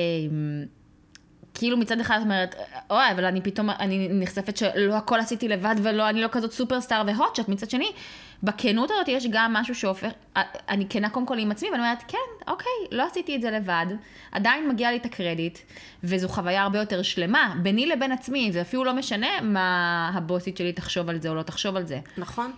כאילו 1.53 1.77
מצד 1.77 1.99
אחד 1.99 2.17
את 2.17 2.23
אומרת, 2.23 2.55
אוי, 2.89 3.11
אבל 3.11 3.25
אני 3.25 3.41
פתאום, 3.41 3.69
אני 3.69 4.07
נחשפת 4.11 4.57
שלא 4.57 4.95
הכל 4.97 5.19
עשיתי 5.19 5.47
לבד 5.47 5.75
ולא, 5.83 6.09
אני 6.09 6.21
לא 6.21 6.27
כזאת 6.31 6.51
סופרסטאר 6.51 7.03
והוטשט, 7.07 7.49
מצד 7.49 7.69
שני, 7.69 7.91
בכנות 8.43 8.91
הזאת 8.91 9.07
יש 9.07 9.27
גם 9.31 9.53
משהו 9.53 9.75
שהופך, 9.75 10.09
אני 10.69 10.85
כנה 10.89 11.09
קודם 11.09 11.25
כל 11.25 11.39
עם 11.39 11.51
עצמי, 11.51 11.69
ואני 11.71 11.81
אומרת, 11.81 12.03
כן, 12.07 12.47
אוקיי, 12.47 12.71
לא 12.91 13.07
עשיתי 13.07 13.35
את 13.35 13.41
זה 13.41 13.51
לבד, 13.51 13.85
עדיין 14.31 14.69
מגיע 14.69 14.91
לי 14.91 14.97
את 14.97 15.05
הקרדיט, 15.05 15.59
וזו 16.03 16.29
חוויה 16.29 16.63
הרבה 16.63 16.79
יותר 16.79 17.01
שלמה, 17.01 17.55
ביני 17.61 17.85
לבין 17.85 18.11
עצמי, 18.11 18.51
זה 18.51 18.61
אפילו 18.61 18.83
לא 18.83 18.93
משנה 18.93 19.41
מה 19.41 20.11
הבוסית 20.13 20.57
שלי 20.57 20.73
תחשוב 20.73 21.09
על 21.09 21.21
זה 21.21 21.29
או 21.29 21.35
לא 21.35 21.43
תחשוב 21.43 21.75
על 21.75 21.85
זה. 21.85 21.99
נכון. 22.17 22.51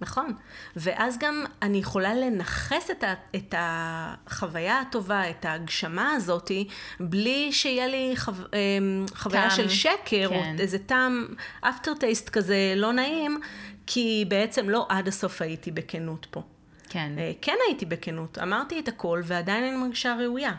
נכון. 0.00 0.34
ואז 0.76 1.18
גם 1.18 1.44
אני 1.62 1.78
יכולה 1.78 2.14
לנכס 2.14 2.90
את, 2.90 3.04
ה, 3.04 3.14
את 3.36 3.54
החוויה 3.58 4.80
הטובה, 4.80 5.30
את 5.30 5.44
ההגשמה 5.44 6.12
הזאתי, 6.12 6.68
בלי 7.00 7.52
שיהיה 7.52 7.86
לי 7.86 8.14
חו, 8.16 8.32
אמ, 8.32 9.06
חוויה 9.14 9.42
טעם, 9.42 9.50
של 9.50 9.68
שקר, 9.68 10.28
כן. 10.28 10.54
או 10.56 10.60
איזה 10.60 10.78
טעם 10.78 11.26
אפטר 11.60 11.94
טייסט 11.94 12.28
כזה 12.28 12.74
לא 12.76 12.92
נעים, 12.92 13.40
כי 13.86 14.24
בעצם 14.28 14.68
לא 14.68 14.86
עד 14.88 15.08
הסוף 15.08 15.42
הייתי 15.42 15.70
בכנות 15.70 16.26
פה. 16.30 16.42
כן. 16.88 17.12
אה, 17.18 17.32
כן 17.42 17.56
הייתי 17.68 17.86
בכנות, 17.86 18.38
אמרתי 18.38 18.80
את 18.80 18.88
הכל 18.88 19.22
ועדיין 19.24 19.64
אני 19.64 19.76
מרגישה 19.76 20.16
ראויה. 20.20 20.52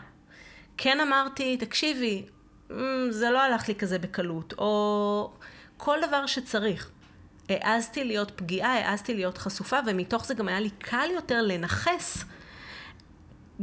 כן 0.76 1.00
אמרתי, 1.00 1.56
תקשיבי, 1.56 2.26
אמ, 2.70 2.76
זה 3.10 3.30
לא 3.30 3.42
הלך 3.42 3.68
לי 3.68 3.74
כזה 3.74 3.98
בקלות, 3.98 4.54
או 4.58 5.32
כל 5.76 5.98
דבר 6.06 6.26
שצריך. 6.26 6.90
העזתי 7.48 8.04
להיות 8.04 8.32
פגיעה, 8.36 8.72
העזתי 8.72 9.14
להיות 9.14 9.38
חשופה, 9.38 9.78
ומתוך 9.86 10.26
זה 10.26 10.34
גם 10.34 10.48
היה 10.48 10.60
לי 10.60 10.70
קל 10.70 11.08
יותר 11.14 11.42
לנכס 11.42 12.24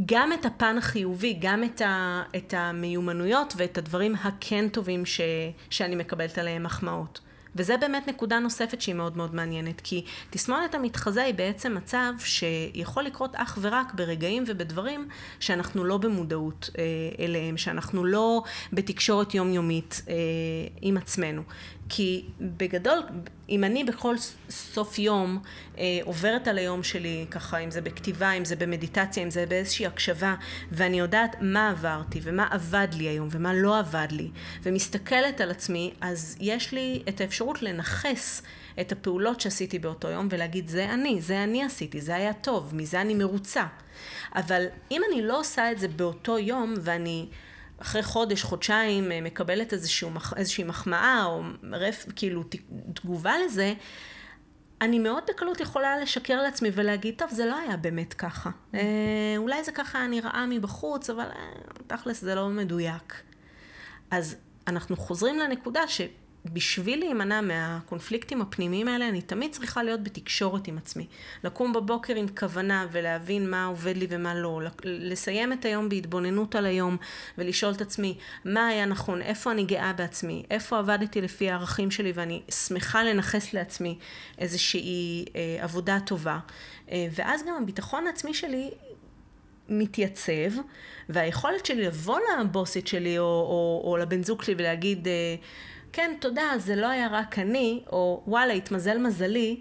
גם 0.06 0.34
את 0.34 0.46
הפן 0.46 0.78
החיובי, 0.78 1.38
גם 1.42 1.64
את, 1.64 1.82
ה, 1.82 2.24
את 2.36 2.54
המיומנויות 2.58 3.54
ואת 3.58 3.78
הדברים 3.78 4.16
הכן 4.16 4.70
טובים 4.70 5.06
ש, 5.06 5.22
שאני 5.70 5.96
מקבלת 5.96 6.38
עליהם 6.38 6.64
מחמאות. 6.64 7.20
וזה 7.56 7.78
באמת 7.78 8.08
נקודה 8.08 8.40
נוספת 8.40 8.82
שהיא 8.82 8.96
מאוד 8.96 9.18
מאוד 9.18 9.36
מעניינת, 9.36 9.82
כי 9.82 10.06
תסמונת 10.30 10.76
המתחזה 10.76 11.24
היא 11.24 11.34
בעצם 11.34 11.76
מצב 11.76 12.14
שיכול 12.20 13.04
לקרות 13.04 13.36
אך 13.36 13.58
ורק 13.62 13.94
ברגעים 13.94 14.44
ובדברים 14.48 15.08
שאנחנו 15.40 15.84
לא 15.84 15.98
במודעות 15.98 16.70
אה, 16.78 16.84
אליהם, 17.26 17.58
שאנחנו 17.58 18.06
לא 18.06 18.44
בתקשורת 18.74 19.34
יומיומית 19.34 20.02
אה, 20.10 20.14
עם 20.82 20.98
עצמנו. 20.98 21.42
כי 21.90 22.26
בגדול, 22.42 23.00
אם 23.50 23.64
אני 23.64 23.84
בכל 23.84 24.16
סוף 24.50 25.00
יום 25.00 25.40
אה, 25.78 26.00
עוברת 26.04 26.48
על 26.48 26.58
היום 26.58 26.84
שלי, 26.84 27.26
ככה, 27.32 27.58
אם 27.58 27.72
זה 27.72 27.82
בכתיבה, 27.82 28.32
אם 28.32 28.46
זה 28.46 28.56
במדיטציה, 28.56 29.24
אם 29.24 29.32
זה 29.32 29.46
באיזושהי 29.46 29.86
הקשבה, 29.86 30.36
ואני 30.72 31.00
יודעת 31.00 31.36
מה 31.42 31.70
עברתי 31.70 32.20
ומה 32.24 32.48
עבד 32.52 32.88
לי 32.94 33.04
היום 33.04 33.28
ומה 33.32 33.54
לא 33.54 33.80
עבד 33.80 34.08
לי, 34.12 34.30
ומסתכלת 34.64 35.42
על 35.42 35.52
עצמי, 35.52 35.94
אז 36.02 36.38
יש 36.40 36.72
לי 36.72 37.04
את 37.10 37.22
האפשרות 37.22 37.62
לנכס 37.62 38.42
את 38.82 38.92
הפעולות 38.92 39.42
שעשיתי 39.42 39.80
באותו 39.80 40.08
יום 40.08 40.28
ולהגיד, 40.32 40.68
זה 40.68 40.90
אני, 40.94 41.22
זה 41.22 41.44
אני 41.44 41.64
עשיתי, 41.64 42.02
זה 42.02 42.16
היה 42.16 42.34
טוב, 42.34 42.76
מזה 42.76 43.02
אני 43.02 43.14
מרוצה. 43.14 43.66
אבל 44.36 44.66
אם 44.92 45.02
אני 45.12 45.22
לא 45.22 45.40
עושה 45.40 45.72
את 45.72 45.80
זה 45.80 45.88
באותו 45.88 46.40
יום 46.40 46.74
ואני... 46.82 47.28
אחרי 47.82 48.04
חודש, 48.04 48.44
חודשיים, 48.44 49.12
אה, 49.12 49.22
מקבלת 49.22 49.74
איזשהו, 49.74 50.10
איזושהי 50.36 50.64
מחמאה 50.64 51.26
או 51.26 51.42
רף, 51.72 52.06
כאילו 52.16 52.44
תגובה 52.94 53.34
לזה, 53.46 53.74
אני 54.82 55.00
מאוד 55.00 55.24
בקלות 55.30 55.60
יכולה 55.60 56.00
לשקר 56.00 56.42
לעצמי 56.42 56.70
ולהגיד, 56.74 57.16
טוב, 57.18 57.30
זה 57.32 57.46
לא 57.46 57.58
היה 57.58 57.78
באמת 57.78 58.14
ככה. 58.14 58.50
אה, 58.74 59.34
אולי 59.38 59.64
זה 59.64 59.72
ככה 59.72 60.08
נראה 60.08 60.46
מבחוץ, 60.50 61.10
אבל 61.10 61.24
אה, 61.36 61.52
תכלס 61.88 62.22
זה 62.22 62.36
לא 62.36 62.50
מדויק. 62.50 63.22
אז 64.12 64.36
אנחנו 64.68 64.98
חוזרים 64.98 65.40
לנקודה 65.40 65.88
ש... 65.88 66.02
בשביל 66.46 67.00
להימנע 67.00 67.42
מהקונפליקטים 67.42 68.42
הפנימיים 68.42 68.88
האלה, 68.88 69.10
אני 69.10 69.22
תמיד 69.22 69.52
צריכה 69.52 69.84
להיות 69.84 70.04
בתקשורת 70.04 70.68
עם 70.68 70.78
עצמי. 70.78 71.08
לקום 71.44 71.74
בבוקר 71.74 72.16
עם 72.16 72.28
כוונה 72.28 72.88
ולהבין 72.92 73.50
מה 73.50 73.66
עובד 73.66 73.98
לי 73.98 74.08
ומה 74.10 74.36
לא. 74.36 74.62
לסיים 74.84 75.54
את 75.54 75.66
היום 75.66 75.90
בהתבוננות 75.90 76.56
על 76.56 76.66
היום 76.66 76.98
ולשאול 77.38 77.74
את 77.74 77.82
עצמי 77.82 78.18
מה 78.46 78.68
היה 78.68 78.86
נכון, 78.86 79.22
איפה 79.22 79.52
אני 79.52 79.64
גאה 79.64 79.94
בעצמי, 79.94 80.44
איפה 80.52 80.80
עבדתי 80.80 81.22
לפי 81.22 81.50
הערכים 81.50 81.92
שלי 81.92 82.12
ואני 82.16 82.42
שמחה 82.50 83.04
לנכס 83.04 83.54
לעצמי 83.54 83.98
איזושהי 84.38 85.26
אה, 85.36 85.58
עבודה 85.64 85.98
טובה. 86.06 86.40
אה, 86.92 87.08
ואז 87.12 87.42
גם 87.48 87.56
הביטחון 87.64 88.08
העצמי 88.08 88.34
שלי 88.34 88.72
מתייצב, 89.70 90.52
והיכולת 91.10 91.66
שלי 91.66 91.86
לבוא 91.86 92.20
לבוסית 92.42 92.88
שלי 92.88 93.20
או, 93.20 93.24
או, 93.24 93.82
או 93.92 93.98
לבן 93.98 94.24
זוג 94.24 94.42
שלי 94.42 94.56
ולהגיד... 94.58 95.08
אה, 95.08 95.36
כן, 95.94 96.12
תודה, 96.20 96.52
זה 96.58 96.76
לא 96.76 96.88
היה 96.88 97.08
רק 97.12 97.40
אני, 97.40 97.84
או 97.92 98.24
וואלה, 98.28 98.54
התמזל 98.54 98.98
מזלי, 98.98 99.60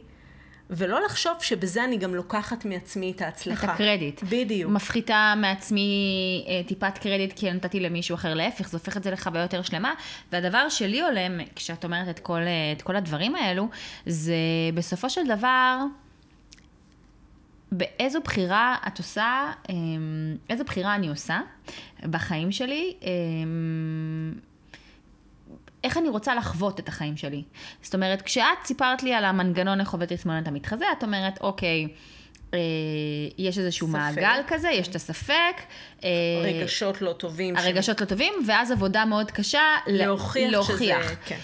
ולא 0.71 1.05
לחשוב 1.05 1.33
שבזה 1.41 1.85
אני 1.85 1.97
גם 1.97 2.15
לוקחת 2.15 2.65
מעצמי 2.65 3.11
את 3.11 3.23
ההצלחה. 3.23 3.67
את 3.67 3.71
הקרדיט. 3.71 4.23
בדיוק. 4.23 4.71
מפחיתה 4.71 5.35
מעצמי 5.37 6.45
אה, 6.49 6.61
טיפת 6.69 6.99
קרדיט 6.99 7.33
כי 7.39 7.53
נתתי 7.53 7.81
למישהו 7.81 8.15
אחר, 8.15 8.35
להפך, 8.35 8.69
זה 8.69 8.77
הופך 8.77 8.97
את 8.97 9.03
זה 9.03 9.11
לחוויה 9.11 9.43
יותר 9.43 9.63
שלמה. 9.63 9.95
והדבר 10.33 10.69
שלי 10.69 11.01
עולה, 11.01 11.27
כשאת 11.57 11.85
אומרת 11.85 12.09
את 12.09 12.19
כל, 12.19 12.41
אה, 12.41 12.73
את 12.77 12.83
כל 12.83 12.97
הדברים 12.97 13.35
האלו, 13.35 13.69
זה 14.07 14.35
בסופו 14.75 15.11
של 15.11 15.27
דבר, 15.27 15.79
באיזו 17.73 18.21
בחירה 18.21 18.77
את 18.87 18.99
עושה, 18.99 19.53
אה, 19.71 19.75
איזו 20.51 20.65
בחירה 20.65 20.95
אני 20.95 21.09
עושה 21.09 21.41
בחיים 22.03 22.53
שלי, 22.53 22.95
איך 25.85 25.97
אני 25.97 26.09
רוצה 26.09 26.35
לחוות 26.35 26.81
את 26.81 26.89
החיים 26.89 27.17
שלי. 27.17 27.43
זאת 27.83 27.95
אומרת, 27.95 28.23
כשאת 28.23 28.59
סיפרת 28.65 29.03
לי 29.03 29.15
על 29.15 29.25
המנגנון 29.25 29.81
איך 29.81 29.93
עובד 29.93 30.07
תסמונת 30.07 30.49
המתחזה, 30.49 30.85
את 30.99 31.03
אומרת, 31.03 31.39
אוקיי, 31.41 31.89
אה, 32.55 32.59
יש 33.39 33.59
איזשהו 33.59 33.89
ספק. 33.89 33.97
מעגל 33.97 34.41
כזה, 34.47 34.71
יש 34.71 34.89
את 34.89 34.95
הספק. 34.95 35.63
אה, 36.05 36.11
רגשות 36.45 37.03
לא 37.03 37.13
טובים. 37.13 37.57
הרגשות 37.57 37.99
ש... 37.99 38.01
לא 38.01 38.07
טובים, 38.07 38.33
ואז 38.47 38.71
עבודה 38.71 39.05
מאוד 39.05 39.31
קשה 39.31 39.63
להוכיח, 39.87 40.51
להוכיח. 40.53 41.03
שזה... 41.03 41.15
כן. 41.25 41.39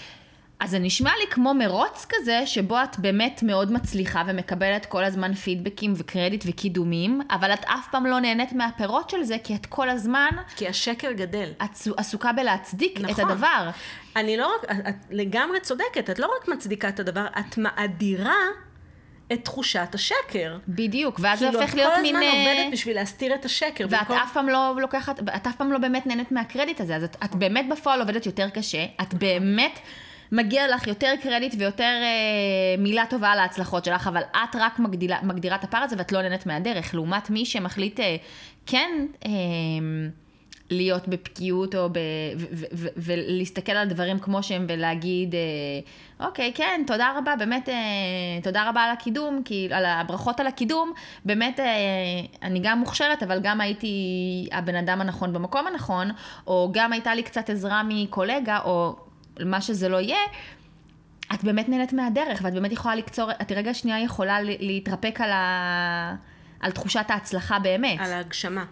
אז 0.59 0.69
זה 0.69 0.79
נשמע 0.79 1.11
לי 1.19 1.31
כמו 1.31 1.53
מרוץ 1.53 2.05
כזה, 2.09 2.41
שבו 2.45 2.83
את 2.83 2.99
באמת 2.99 3.43
מאוד 3.43 3.71
מצליחה 3.71 4.23
ומקבלת 4.27 4.85
כל 4.85 5.03
הזמן 5.03 5.33
פידבקים 5.33 5.93
וקרדיט 5.97 6.43
וקידומים, 6.47 7.21
אבל 7.31 7.53
את 7.53 7.65
אף 7.65 7.87
פעם 7.91 8.05
לא 8.05 8.19
נהנית 8.19 8.53
מהפירות 8.53 9.09
של 9.09 9.23
זה, 9.23 9.37
כי 9.43 9.55
את 9.55 9.65
כל 9.65 9.89
הזמן... 9.89 10.29
כי 10.55 10.67
השקר 10.67 11.11
גדל. 11.11 11.49
את 11.63 11.87
עסוקה 11.97 12.31
בלהצדיק 12.31 12.99
נכון. 13.01 13.25
את 13.25 13.31
הדבר. 13.31 13.69
אני 14.15 14.37
לא 14.37 14.55
רק, 14.55 14.69
את 14.89 14.95
לגמרי 15.11 15.59
צודקת, 15.59 16.09
את 16.09 16.19
לא 16.19 16.29
רק 16.41 16.47
מצדיקה 16.47 16.89
את 16.89 16.99
הדבר, 16.99 17.27
את 17.39 17.57
מאדירה 17.57 18.35
את 19.33 19.45
תחושת 19.45 19.89
השקר. 19.93 20.57
בדיוק, 20.67 21.19
ואז 21.19 21.39
זה 21.39 21.45
כאילו, 21.45 21.61
הופך 21.61 21.75
להיות 21.75 21.93
מין... 22.01 22.15
כאילו, 22.15 22.19
את 22.19 22.33
כל 22.33 22.37
הזמן 22.37 22.51
עובדת 22.51 22.73
בשביל 22.73 22.95
להסתיר 22.95 23.35
את 23.35 23.45
השקר. 23.45 23.85
ואת 23.89 23.99
במקום... 23.99 24.17
אף 24.17 24.33
פעם 24.33 24.49
לא 24.49 24.75
לוקחת, 24.77 25.19
את 25.35 25.47
אף 25.47 25.55
פעם 25.55 25.71
לא 25.71 25.77
באמת 25.77 26.07
נהנית 26.07 26.31
מהקרדיט 26.31 26.81
הזה, 26.81 26.95
אז 26.95 27.03
את, 27.03 27.17
את 27.23 27.35
באמת 27.35 27.65
בפועל 27.69 27.99
עובדת 27.99 28.25
יותר 28.25 28.49
קשה, 28.49 28.85
את 29.01 29.13
באמת... 29.13 29.79
מגיע 30.31 30.75
לך 30.75 30.87
יותר 30.87 31.13
קרדיט 31.23 31.55
ויותר 31.59 31.83
אה, 31.83 32.77
מילה 32.77 33.03
טובה 33.09 33.29
על 33.29 33.39
ההצלחות 33.39 33.85
שלך, 33.85 34.07
אבל 34.07 34.21
את 34.21 34.55
רק 34.55 34.79
מגדילה, 34.79 35.17
מגדירה 35.23 35.55
את 35.55 35.63
הפער 35.63 35.83
הזה 35.83 35.95
ואת 35.97 36.11
לא 36.11 36.21
נהנית 36.21 36.45
מהדרך, 36.45 36.93
לעומת 36.93 37.29
מי 37.29 37.45
שמחליט 37.45 37.99
אה, 37.99 38.15
כן... 38.65 39.05
אה, 39.25 39.31
להיות 40.69 41.07
בפגיעות 41.07 41.75
או 41.75 41.89
ב... 41.89 41.97
ו- 42.37 42.45
ו- 42.51 42.65
ו- 42.73 42.87
ולהסתכל 42.97 43.71
על 43.71 43.87
דברים 43.87 44.19
כמו 44.19 44.43
שהם 44.43 44.65
ולהגיד, 44.69 45.35
אה, 45.35 46.27
אוקיי, 46.27 46.51
כן, 46.55 46.83
תודה 46.87 47.13
רבה, 47.17 47.35
באמת, 47.35 47.69
אה, 47.69 47.75
תודה 48.43 48.69
רבה 48.69 48.81
על 48.81 48.91
הקידום, 48.91 49.41
כי, 49.45 49.67
על 49.71 49.85
הברכות 49.85 50.39
על 50.39 50.47
הקידום, 50.47 50.93
באמת, 51.25 51.59
אה, 51.59 51.65
אני 52.41 52.59
גם 52.63 52.79
מוכשרת, 52.79 53.23
אבל 53.23 53.39
גם 53.41 53.61
הייתי 53.61 53.95
הבן 54.51 54.75
אדם 54.75 55.01
הנכון 55.01 55.33
במקום 55.33 55.67
הנכון, 55.67 56.11
או 56.47 56.69
גם 56.73 56.93
הייתה 56.93 57.15
לי 57.15 57.23
קצת 57.23 57.49
עזרה 57.49 57.81
מקולגה, 57.87 58.59
או 58.65 58.95
מה 59.39 59.61
שזה 59.61 59.89
לא 59.89 59.97
יהיה. 59.97 60.17
את 61.33 61.43
באמת 61.43 61.69
נהנית 61.69 61.93
מהדרך, 61.93 62.39
ואת 62.43 62.53
באמת 62.53 62.71
יכולה 62.71 62.95
לקצור, 62.95 63.31
את 63.41 63.51
רגע 63.51 63.73
שנייה 63.73 64.03
יכולה 64.03 64.37
להתרפק 64.41 65.21
על, 65.21 65.31
ה... 65.31 66.15
על 66.59 66.71
תחושת 66.71 67.05
ההצלחה 67.09 67.59
באמת. 67.59 67.99
על 67.99 68.13
ההגשמה. 68.13 68.65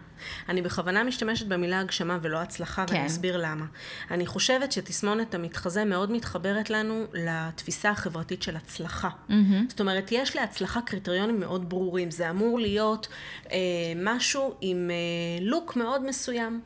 אני 0.50 0.62
בכוונה 0.62 1.04
משתמשת 1.04 1.46
במילה 1.48 1.80
הגשמה 1.80 2.18
ולא 2.22 2.38
הצלחה, 2.38 2.86
כן. 2.88 2.94
ואני 2.94 3.08
אסביר 3.08 3.38
למה. 3.38 3.66
אני 4.12 4.26
חושבת 4.26 4.72
שתסמונת 4.72 5.36
המתחזה 5.36 5.86
מאוד 5.86 6.12
מתחברת 6.12 6.70
לנו 6.70 7.06
לתפיסה 7.14 7.90
החברתית 7.90 8.44
של 8.44 8.56
הצלחה. 8.56 9.10
Mm-hmm. 9.10 9.34
זאת 9.70 9.80
אומרת, 9.80 10.12
יש 10.12 10.36
להצלחה 10.36 10.82
קריטריונים 10.82 11.40
מאוד 11.40 11.70
ברורים. 11.70 12.12
זה 12.12 12.30
אמור 12.30 12.60
להיות 12.60 13.08
אה, 13.52 13.58
משהו 13.96 14.56
עם 14.62 14.92
אה, 14.92 15.46
לוק 15.46 15.76
מאוד 15.76 16.06
מסוים. 16.06 16.62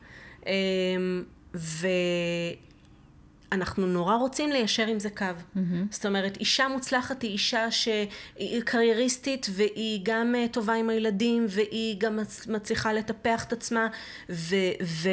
אה, 0.48 0.54
ו... 1.56 1.88
אנחנו 3.52 3.88
נורא 3.88 4.16
רוצים 4.16 4.52
ליישר 4.52 4.88
עם 4.88 5.00
זה 5.00 5.10
קו. 5.10 5.26
Mm-hmm. 5.26 5.60
זאת 5.92 6.06
אומרת, 6.06 6.38
אישה 6.38 6.68
מוצלחת 6.68 7.22
היא 7.22 7.32
אישה 7.32 7.72
שהיא 7.72 8.62
קרייריסטית 8.62 9.48
והיא 9.50 10.00
גם 10.04 10.36
uh, 10.36 10.54
טובה 10.54 10.74
עם 10.74 10.90
הילדים 10.90 11.46
והיא 11.50 11.96
גם 12.00 12.20
מצליחה 12.48 12.94
לטפח 12.94 13.44
את 13.44 13.54
עצמה 13.54 13.88
ו... 14.30 14.56
ו... 14.84 15.10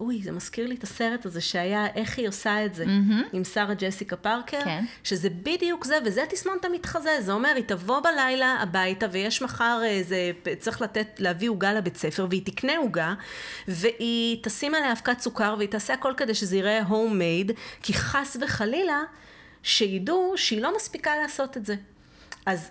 אוי, 0.00 0.22
זה 0.22 0.32
מזכיר 0.32 0.66
לי 0.66 0.74
את 0.74 0.82
הסרט 0.82 1.26
הזה 1.26 1.40
שהיה 1.40 1.86
איך 1.94 2.18
היא 2.18 2.28
עושה 2.28 2.64
את 2.64 2.74
זה, 2.74 2.84
mm-hmm. 2.84 3.26
עם 3.32 3.44
שרה 3.44 3.74
ג'סיקה 3.74 4.16
פארקר, 4.16 4.64
כן. 4.64 4.84
שזה 5.04 5.28
בדיוק 5.30 5.84
זה, 5.84 5.98
וזה 6.04 6.24
תסמונת 6.28 6.64
המתחזה, 6.64 7.16
זה 7.20 7.32
אומר, 7.32 7.52
היא 7.56 7.64
תבוא 7.64 8.00
בלילה 8.00 8.56
הביתה, 8.60 9.06
ויש 9.12 9.42
מחר 9.42 9.80
איזה, 9.84 10.30
צריך 10.58 10.82
לתת, 10.82 11.08
להביא 11.18 11.50
עוגה 11.50 11.72
לבית 11.72 11.96
ספר, 11.96 12.26
והיא 12.30 12.42
תקנה 12.44 12.76
עוגה, 12.76 13.14
והיא 13.68 14.38
תשים 14.42 14.74
עליה 14.74 14.92
אבקת 14.92 15.20
סוכר, 15.20 15.54
והיא 15.58 15.68
תעשה 15.68 15.94
הכל 15.94 16.14
כדי 16.16 16.34
שזה 16.34 16.56
יראה 16.56 16.82
הום 16.82 17.18
מייד, 17.18 17.52
כי 17.82 17.94
חס 17.94 18.36
וחלילה, 18.40 19.02
שידעו 19.62 20.32
שהיא 20.36 20.62
לא 20.62 20.76
מספיקה 20.76 21.16
לעשות 21.22 21.56
את 21.56 21.66
זה. 21.66 21.74
אז 22.46 22.70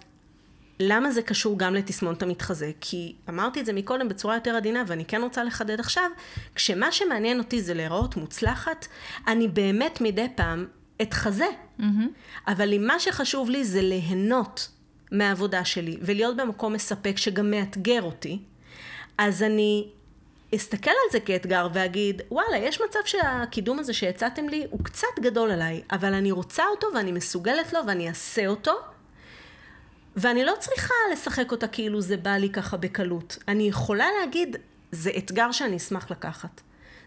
למה 0.81 1.11
זה 1.11 1.21
קשור 1.21 1.59
גם 1.59 1.75
לתסמונת 1.75 2.23
המתחזה? 2.23 2.71
כי 2.81 3.15
אמרתי 3.29 3.59
את 3.61 3.65
זה 3.65 3.73
מקודם 3.73 4.09
בצורה 4.09 4.35
יותר 4.35 4.55
עדינה, 4.55 4.83
ואני 4.87 5.05
כן 5.05 5.21
רוצה 5.21 5.43
לחדד 5.43 5.79
עכשיו, 5.79 6.11
כשמה 6.55 6.91
שמעניין 6.91 7.39
אותי 7.39 7.61
זה 7.61 7.73
להיראות 7.73 8.15
מוצלחת, 8.15 8.87
אני 9.27 9.47
באמת 9.47 10.01
מדי 10.01 10.27
פעם 10.35 10.65
אתחזה. 11.01 11.45
Mm-hmm. 11.79 11.83
אבל 12.47 12.73
אם 12.73 12.87
מה 12.87 12.99
שחשוב 12.99 13.49
לי 13.49 13.65
זה 13.65 13.81
ליהנות 13.81 14.69
מהעבודה 15.11 15.65
שלי, 15.65 15.97
ולהיות 16.01 16.37
במקום 16.37 16.73
מספק 16.73 17.17
שגם 17.17 17.51
מאתגר 17.51 18.01
אותי, 18.01 18.39
אז 19.17 19.43
אני 19.43 19.87
אסתכל 20.55 20.89
על 20.89 21.11
זה 21.11 21.19
כאתגר 21.19 21.67
ואגיד, 21.73 22.21
וואלה, 22.31 22.57
יש 22.57 22.81
מצב 22.81 22.99
שהקידום 23.05 23.79
הזה 23.79 23.93
שהצעתם 23.93 24.49
לי 24.49 24.67
הוא 24.69 24.83
קצת 24.83 25.07
גדול 25.19 25.51
עליי, 25.51 25.81
אבל 25.91 26.13
אני 26.13 26.31
רוצה 26.31 26.63
אותו 26.71 26.87
ואני 26.95 27.11
מסוגלת 27.11 27.73
לו 27.73 27.79
ואני 27.87 28.09
אעשה 28.09 28.47
אותו. 28.47 28.73
ואני 30.15 30.43
לא 30.43 30.53
צריכה 30.59 30.93
לשחק 31.13 31.51
אותה 31.51 31.67
כאילו 31.67 32.01
זה 32.01 32.17
בא 32.17 32.31
לי 32.31 32.49
ככה 32.49 32.77
בקלות. 32.77 33.37
אני 33.47 33.63
יכולה 33.63 34.07
להגיד, 34.19 34.55
זה 34.91 35.11
אתגר 35.17 35.51
שאני 35.51 35.77
אשמח 35.77 36.11
לקחת. 36.11 36.61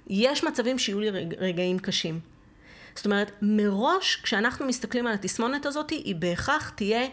יש 0.07 0.45
מצבים 0.45 0.79
שיהיו 0.79 1.01
לי 1.01 1.11
רגעים 1.39 1.79
קשים. 1.79 2.21
זאת 2.95 3.07
אומרת, 3.07 3.31
מראש 3.43 4.21
כשאנחנו 4.23 4.67
מסתכלים 4.67 5.07
על 5.07 5.15
התסמונת 5.15 5.67
הזאת, 5.67 5.91
היא 5.91 6.15
בהכרח 6.15 6.71
תהיה 6.71 7.07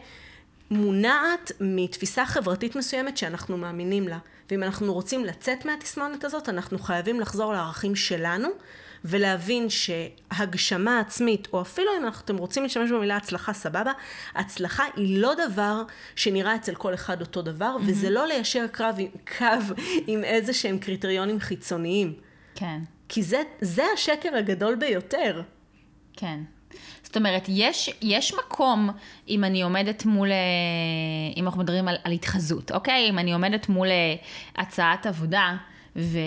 מונעת 0.71 1.51
מתפיסה 1.59 2.25
חברתית 2.25 2.75
מסוימת 2.75 3.17
שאנחנו 3.17 3.57
מאמינים 3.57 4.07
לה. 4.07 4.17
ואם 4.51 4.63
אנחנו 4.63 4.93
רוצים 4.93 5.25
לצאת 5.25 5.65
מהתסמונת 5.65 6.23
הזאת, 6.23 6.49
אנחנו 6.49 6.79
חייבים 6.79 7.19
לחזור 7.19 7.53
לערכים 7.53 7.95
שלנו, 7.95 8.47
ולהבין 9.05 9.67
שהגשמה 9.69 10.99
עצמית, 10.99 11.47
או 11.53 11.61
אפילו 11.61 11.91
אם 11.97 12.07
אתם 12.07 12.37
רוצים 12.37 12.63
להשתמש 12.63 12.91
במילה 12.91 13.17
הצלחה, 13.17 13.53
סבבה, 13.53 13.91
הצלחה 14.35 14.83
היא 14.95 15.17
לא 15.21 15.33
דבר 15.47 15.83
שנראה 16.15 16.55
אצל 16.55 16.75
כל 16.75 16.93
אחד 16.93 17.21
אותו 17.21 17.41
דבר, 17.41 17.75
mm-hmm. 17.77 17.89
וזה 17.89 18.09
לא 18.09 18.27
ליישר 18.27 18.65
קרב, 18.71 18.97
קו 19.37 19.73
עם 20.07 20.23
איזה 20.23 20.53
שהם 20.53 20.79
קריטריונים 20.79 21.39
חיצוניים. 21.39 22.13
כן. 22.55 22.79
כי 23.09 23.23
זה, 23.23 23.41
זה 23.61 23.83
השקר 23.93 24.35
הגדול 24.35 24.75
ביותר. 24.75 25.41
כן. 26.17 26.39
זאת 27.03 27.17
אומרת, 27.17 27.45
יש, 27.47 27.89
יש 28.01 28.33
מקום, 28.33 28.89
אם 29.29 29.43
אני 29.43 29.61
עומדת 29.61 30.05
מול, 30.05 30.31
אה, 30.31 30.37
אם 31.37 31.45
אנחנו 31.45 31.59
מדברים 31.59 31.87
על, 31.87 31.95
על 32.03 32.11
התחזות, 32.11 32.71
אוקיי? 32.71 33.09
אם 33.09 33.19
אני 33.19 33.33
עומדת 33.33 33.69
מול 33.69 33.87
אה, 33.87 34.15
הצעת 34.57 35.05
עבודה, 35.05 35.55
ו... 35.95 36.17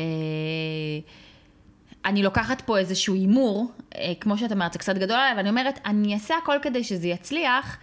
אני 2.04 2.22
לוקחת 2.22 2.60
פה 2.60 2.78
איזשהו 2.78 3.14
הימור, 3.14 3.72
אה, 3.94 4.12
כמו 4.20 4.38
שאת 4.38 4.52
אומרת, 4.52 4.72
זה 4.72 4.78
קצת 4.78 4.94
גדול 4.98 5.16
עליי, 5.16 5.36
ואני 5.36 5.48
אומרת, 5.48 5.80
אני 5.86 6.14
אעשה 6.14 6.34
הכל 6.42 6.56
כדי 6.62 6.84
שזה 6.84 7.08
יצליח. 7.08 7.78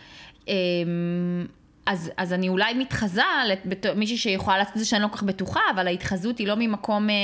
אה, 0.50 0.54
אז, 1.86 2.12
אז 2.18 2.34
אני 2.34 2.50
אולי 2.50 2.74
מתחזה 2.74 3.22
למישהי 3.84 4.18
שיכולה 4.18 4.58
לעשות 4.58 4.74
את 4.74 4.80
זה 4.80 4.86
שאני 4.86 5.02
לא 5.02 5.08
כל 5.08 5.18
כך 5.18 5.24
בטוחה, 5.24 5.60
אבל 5.76 5.88
ההתחזות 5.88 6.38
היא 6.38 6.48
לא 6.48 6.56
ממקום... 6.56 7.10
אה, 7.10 7.16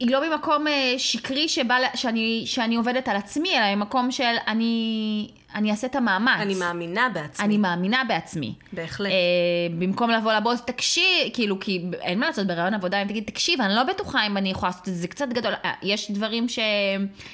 היא 0.00 0.10
לא 0.10 0.28
ממקום 0.28 0.66
אה, 0.66 0.94
שקרי 0.98 1.48
שבא, 1.48 1.76
שאני, 1.94 2.42
שאני 2.46 2.76
עובדת 2.76 3.08
על 3.08 3.16
עצמי, 3.16 3.58
אלא 3.58 3.74
ממקום 3.74 4.10
של 4.10 4.34
אני, 4.46 5.28
אני 5.54 5.70
אעשה 5.70 5.86
את 5.86 5.96
המאמץ. 5.96 6.40
אני 6.40 6.54
מאמינה 6.54 7.08
בעצמי. 7.14 7.44
אני 7.44 7.58
מאמינה 7.58 8.02
בעצמי. 8.08 8.54
בהחלט. 8.72 9.10
אה, 9.10 9.16
במקום 9.78 10.10
לבוא 10.10 10.32
לבוס, 10.32 10.60
תקשיב, 10.60 11.04
כאילו, 11.32 11.60
כי 11.60 11.84
אין 12.00 12.18
מה 12.18 12.26
לעשות 12.26 12.46
בראיון 12.46 12.74
עבודה, 12.74 13.02
אם 13.02 13.08
תגיד, 13.08 13.24
תקשיב, 13.24 13.60
אני 13.60 13.74
לא 13.74 13.82
בטוחה 13.82 14.26
אם 14.26 14.36
אני 14.36 14.50
יכולה 14.50 14.70
לעשות 14.70 14.88
את 14.88 14.94
זה, 14.94 15.00
זה 15.00 15.08
קצת 15.08 15.28
גדול. 15.28 15.52
אה, 15.64 15.72
יש 15.82 16.10
דברים 16.10 16.48
ש... 16.48 16.58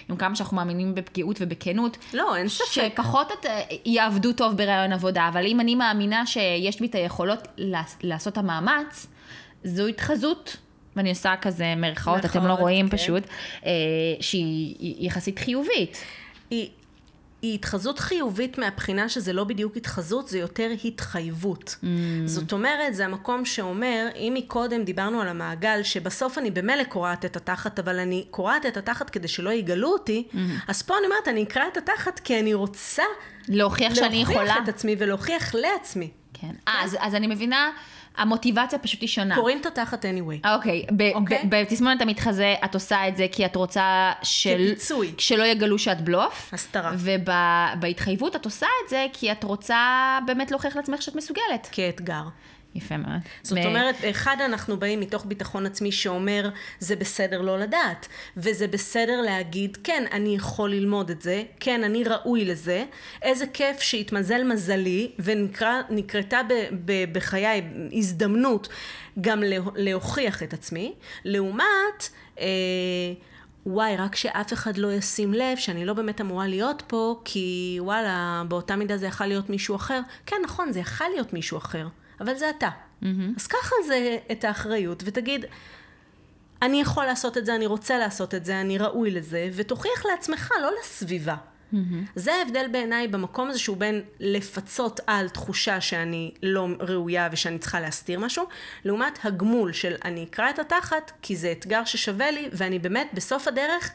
עם 0.08 0.16
כמה 0.16 0.34
שאנחנו 0.34 0.56
מאמינים 0.56 0.94
בפגיעות 0.94 1.36
ובכנות. 1.40 1.96
לא, 2.14 2.36
אין 2.36 2.48
ספק. 2.48 2.92
שפחות 2.94 3.32
את, 3.32 3.46
אה, 3.46 3.62
יעבדו 3.84 4.32
טוב 4.32 4.56
בראיון 4.56 4.92
עבודה, 4.92 5.28
אבל 5.28 5.46
אם 5.46 5.60
אני 5.60 5.74
מאמינה 5.74 6.26
שיש 6.26 6.80
בי 6.80 6.86
את 6.86 6.94
היכולות 6.94 7.48
לעשות 8.02 8.32
את 8.32 8.38
המאמץ, 8.38 9.06
זו 9.64 9.86
התחזות. 9.86 10.56
ואני 10.96 11.10
עושה 11.10 11.34
כזה 11.40 11.74
מרכאות, 11.76 12.24
אתם 12.24 12.46
לא 12.46 12.52
רואים 12.52 12.88
כן. 12.88 12.96
פשוט, 12.96 13.22
אה, 13.66 13.70
שהיא 14.20 15.06
יחסית 15.06 15.38
חיובית. 15.38 15.96
היא, 16.50 16.68
היא 17.42 17.54
התחזות 17.54 17.98
חיובית 17.98 18.58
מהבחינה 18.58 19.08
שזה 19.08 19.32
לא 19.32 19.44
בדיוק 19.44 19.76
התחזות, 19.76 20.28
זה 20.28 20.38
יותר 20.38 20.70
התחייבות. 20.84 21.76
Mm. 21.82 21.86
זאת 22.26 22.52
אומרת, 22.52 22.94
זה 22.94 23.04
המקום 23.04 23.44
שאומר, 23.44 24.08
אם 24.14 24.32
מקודם 24.36 24.84
דיברנו 24.84 25.20
על 25.20 25.28
המעגל, 25.28 25.82
שבסוף 25.82 26.38
אני 26.38 26.50
במילא 26.50 26.84
קורעת 26.84 27.24
את 27.24 27.36
התחת, 27.36 27.78
אבל 27.78 27.98
אני 27.98 28.24
קורעת 28.30 28.66
את 28.66 28.76
התחת 28.76 29.10
כדי 29.10 29.28
שלא 29.28 29.50
יגלו 29.50 29.88
אותי, 29.88 30.28
mm. 30.32 30.36
אז 30.68 30.82
פה 30.82 30.98
אני 30.98 31.06
אומרת, 31.06 31.28
אני 31.28 31.42
אקרע 31.42 31.68
את 31.72 31.76
התחת 31.76 32.18
כי 32.18 32.40
אני 32.40 32.54
רוצה... 32.54 33.04
להוכיח 33.48 33.94
שאני 33.94 34.16
יכולה. 34.16 34.44
להוכיח 34.44 34.64
את 34.64 34.68
עצמי 34.68 34.96
ולהוכיח 34.98 35.54
לעצמי. 35.54 36.10
כן. 36.34 36.46
כן? 36.48 36.54
אז, 36.66 36.96
אז 37.00 37.14
אני 37.14 37.26
מבינה... 37.26 37.70
המוטיבציה 38.16 38.78
פשוט 38.78 39.00
היא 39.00 39.08
שונה. 39.08 39.34
קוראים 39.34 39.60
את 39.60 39.66
התחת 39.66 40.04
anyway. 40.04 40.48
אוקיי, 40.54 40.86
אוקיי? 41.14 41.42
בתסמונת 41.48 42.00
המתחזה 42.00 42.54
את 42.64 42.74
עושה 42.74 43.08
את 43.08 43.16
זה 43.16 43.26
כי 43.32 43.46
את 43.46 43.56
רוצה 43.56 44.12
של... 44.22 44.72
כפיצוי. 44.74 45.12
שלא 45.18 45.44
יגלו 45.44 45.78
שאת 45.78 46.00
בלוף. 46.00 46.50
הסתרה. 46.52 46.92
ובהתחייבות 46.98 48.36
את 48.36 48.44
עושה 48.44 48.66
את 48.84 48.90
זה 48.90 49.06
כי 49.12 49.32
את 49.32 49.44
רוצה 49.44 49.78
באמת 50.26 50.50
להוכיח 50.50 50.76
לעצמך 50.76 51.02
שאת 51.02 51.14
מסוגלת. 51.14 51.68
כאתגר. 51.72 52.22
יפה 52.76 52.96
מאוד. 52.96 53.20
זאת 53.42 53.58
ב... 53.58 53.66
אומרת, 53.66 53.96
אחד, 54.10 54.36
אנחנו 54.44 54.76
באים 54.76 55.00
מתוך 55.00 55.26
ביטחון 55.26 55.66
עצמי 55.66 55.92
שאומר, 55.92 56.50
זה 56.78 56.96
בסדר 56.96 57.40
לא 57.40 57.58
לדעת, 57.58 58.08
וזה 58.36 58.66
בסדר 58.66 59.20
להגיד, 59.20 59.78
כן, 59.84 60.04
אני 60.12 60.36
יכול 60.36 60.70
ללמוד 60.70 61.10
את 61.10 61.22
זה, 61.22 61.42
כן, 61.60 61.84
אני 61.84 62.04
ראוי 62.04 62.44
לזה, 62.44 62.84
איזה 63.22 63.46
כיף 63.46 63.80
שהתמזל 63.80 64.44
מזלי, 64.44 65.10
ונקרתה 65.18 66.40
בחיי 67.12 67.62
הזדמנות 67.92 68.68
גם 69.20 69.42
להוכיח 69.76 70.42
את 70.42 70.52
עצמי, 70.52 70.94
לעומת... 71.24 72.08
אה, 72.40 72.46
וואי, 73.66 73.96
רק 73.96 74.16
שאף 74.16 74.52
אחד 74.52 74.76
לא 74.76 74.92
ישים 74.92 75.34
לב 75.34 75.56
שאני 75.56 75.84
לא 75.84 75.92
באמת 75.92 76.20
אמורה 76.20 76.46
להיות 76.46 76.82
פה, 76.86 77.20
כי 77.24 77.78
וואלה, 77.80 78.42
באותה 78.48 78.76
מידה 78.76 78.96
זה 78.96 79.06
יכול 79.06 79.26
להיות 79.26 79.50
מישהו 79.50 79.76
אחר. 79.76 80.00
כן, 80.26 80.36
נכון, 80.44 80.72
זה 80.72 80.80
יכול 80.80 81.06
להיות 81.14 81.32
מישהו 81.32 81.58
אחר. 81.58 81.86
אבל 82.20 82.34
זה 82.34 82.50
אתה. 82.50 82.68
Mm-hmm. 83.02 83.06
אז 83.36 83.46
קח 83.46 83.72
על 83.72 83.86
זה 83.86 84.18
את 84.32 84.44
האחריות 84.44 85.02
ותגיד, 85.06 85.44
אני 86.62 86.80
יכול 86.80 87.04
לעשות 87.04 87.38
את 87.38 87.46
זה, 87.46 87.54
אני 87.54 87.66
רוצה 87.66 87.98
לעשות 87.98 88.34
את 88.34 88.44
זה, 88.44 88.60
אני 88.60 88.78
ראוי 88.78 89.10
לזה, 89.10 89.48
ותוכיח 89.52 90.06
לעצמך, 90.06 90.52
לא 90.62 90.70
לסביבה. 90.80 91.36
Mm-hmm. 91.72 91.76
זה 92.14 92.34
ההבדל 92.34 92.66
בעיניי 92.72 93.08
במקום 93.08 93.48
הזה 93.48 93.58
שהוא 93.58 93.76
בין 93.76 94.02
לפצות 94.20 95.00
על 95.06 95.28
תחושה 95.28 95.80
שאני 95.80 96.34
לא 96.42 96.68
ראויה 96.80 97.28
ושאני 97.32 97.58
צריכה 97.58 97.80
להסתיר 97.80 98.20
משהו, 98.20 98.44
לעומת 98.84 99.18
הגמול 99.24 99.72
של 99.72 99.94
אני 100.04 100.24
אקרא 100.24 100.50
את 100.50 100.58
התחת 100.58 101.12
כי 101.22 101.36
זה 101.36 101.52
אתגר 101.52 101.84
ששווה 101.84 102.30
לי 102.30 102.48
ואני 102.52 102.78
באמת 102.78 103.10
בסוף 103.14 103.48
הדרך 103.48 103.92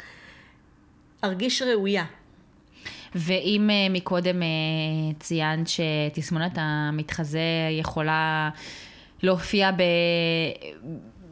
ארגיש 1.23 1.61
ראויה. 1.61 2.05
ואם 3.15 3.69
uh, 3.69 3.93
מקודם 3.93 4.41
uh, 4.41 4.45
ציינת 5.19 5.67
שתסמונת 5.67 6.51
המתחזה 6.55 7.39
יכולה 7.71 8.49
להופיע 9.23 9.71
ב... 9.71 9.81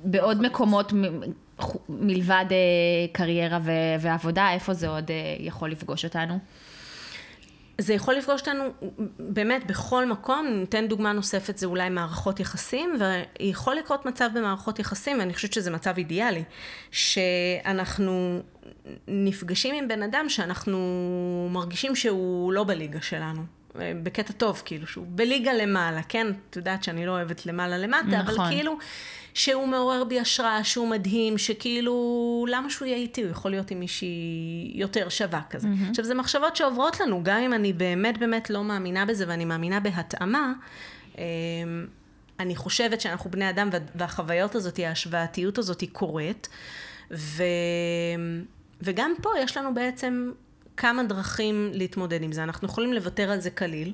בעוד 0.03 0.41
מקומות 0.41 0.93
מלבד 1.89 2.45
uh, 2.49 2.53
קריירה 3.11 3.59
ו- 3.61 3.95
ועבודה, 3.99 4.51
איפה 4.53 4.73
זה 4.73 4.89
עוד 4.89 5.11
יכול 5.39 5.71
לפגוש 5.71 6.05
אותנו? 6.05 6.39
זה 7.79 7.93
יכול 7.93 8.13
לפגוש 8.15 8.41
אותנו 8.41 8.63
באמת 9.19 9.67
בכל 9.67 10.05
מקום, 10.05 10.47
ניתן 10.47 10.87
דוגמה 10.87 11.13
נוספת, 11.13 11.57
זה 11.57 11.65
אולי 11.65 11.89
מערכות 11.89 12.39
יחסים, 12.39 12.95
ויכול 12.99 13.75
לקרות 13.75 14.05
מצב 14.05 14.29
במערכות 14.33 14.79
יחסים, 14.79 15.19
ואני 15.19 15.33
חושבת 15.33 15.53
שזה 15.53 15.71
מצב 15.71 15.93
אידיאלי, 15.97 16.43
שאנחנו 16.91 18.39
נפגשים 19.07 19.75
עם 19.75 19.87
בן 19.87 20.03
אדם 20.03 20.25
שאנחנו 20.29 20.77
מרגישים 21.51 21.95
שהוא 21.95 22.53
לא 22.53 22.63
בליגה 22.63 23.01
שלנו. 23.01 23.58
בקטע 23.75 24.33
טוב, 24.33 24.61
כאילו, 24.65 24.87
שהוא 24.87 25.05
בליגה 25.09 25.53
למעלה, 25.53 26.03
כן? 26.03 26.27
את 26.49 26.55
יודעת 26.55 26.83
שאני 26.83 27.05
לא 27.05 27.11
אוהבת 27.11 27.45
למעלה 27.45 27.77
למטה, 27.77 28.07
נכון. 28.07 28.39
אבל 28.39 28.49
כאילו, 28.49 28.77
שהוא 29.33 29.67
מעורר 29.67 30.03
בי 30.03 30.19
השראה, 30.19 30.63
שהוא 30.63 30.87
מדהים, 30.87 31.37
שכאילו, 31.37 32.45
למה 32.49 32.69
שהוא 32.69 32.85
יהיה 32.85 32.97
איתי? 32.97 33.21
הוא 33.21 33.31
יכול 33.31 33.51
להיות 33.51 33.71
עם 33.71 33.79
מישהי 33.79 34.71
יותר 34.75 35.09
שווה 35.09 35.41
כזה. 35.49 35.67
Mm-hmm. 35.67 35.89
עכשיו, 35.89 36.05
זה 36.05 36.13
מחשבות 36.13 36.55
שעוברות 36.55 36.99
לנו, 36.99 37.23
גם 37.23 37.37
אם 37.37 37.53
אני 37.53 37.73
באמת 37.73 38.17
באמת 38.17 38.49
לא 38.49 38.63
מאמינה 38.63 39.05
בזה, 39.05 39.25
ואני 39.27 39.45
מאמינה 39.45 39.79
בהתאמה, 39.79 40.53
אמ, 41.17 41.21
אני 42.39 42.55
חושבת 42.55 43.01
שאנחנו 43.01 43.31
בני 43.31 43.49
אדם, 43.49 43.69
והחוויות 43.95 44.55
הזאת, 44.55 44.79
ההשוואתיות 44.79 45.57
הזאת 45.57 45.81
היא 45.81 45.89
קורית, 45.91 46.49
ו... 47.11 47.43
וגם 48.81 49.13
פה 49.21 49.29
יש 49.39 49.57
לנו 49.57 49.73
בעצם 49.73 50.31
כמה 50.79 51.03
דרכים 51.03 51.71
להתמודד 51.73 52.23
עם 52.23 52.31
זה. 52.31 52.43
אנחנו 52.43 52.67
יכולים 52.67 52.93
לוותר 52.93 53.31
על 53.31 53.39
זה 53.39 53.49
כליל, 53.49 53.93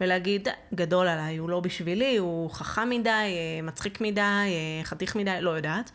ולהגיד, 0.00 0.48
גדול 0.74 1.08
עליי, 1.08 1.36
הוא 1.36 1.50
לא 1.50 1.60
בשבילי, 1.60 2.16
הוא 2.16 2.50
חכם 2.50 2.90
מדי, 2.90 3.10
אה, 3.10 3.62
מצחיק 3.62 4.00
מדי, 4.00 4.20
אה, 4.20 4.84
חתיך 4.84 5.16
מדי, 5.16 5.36
לא 5.40 5.50
יודעת. 5.50 5.90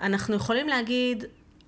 אנחנו 0.00 0.34
יכולים 0.34 0.68
להגיד, 0.68 1.24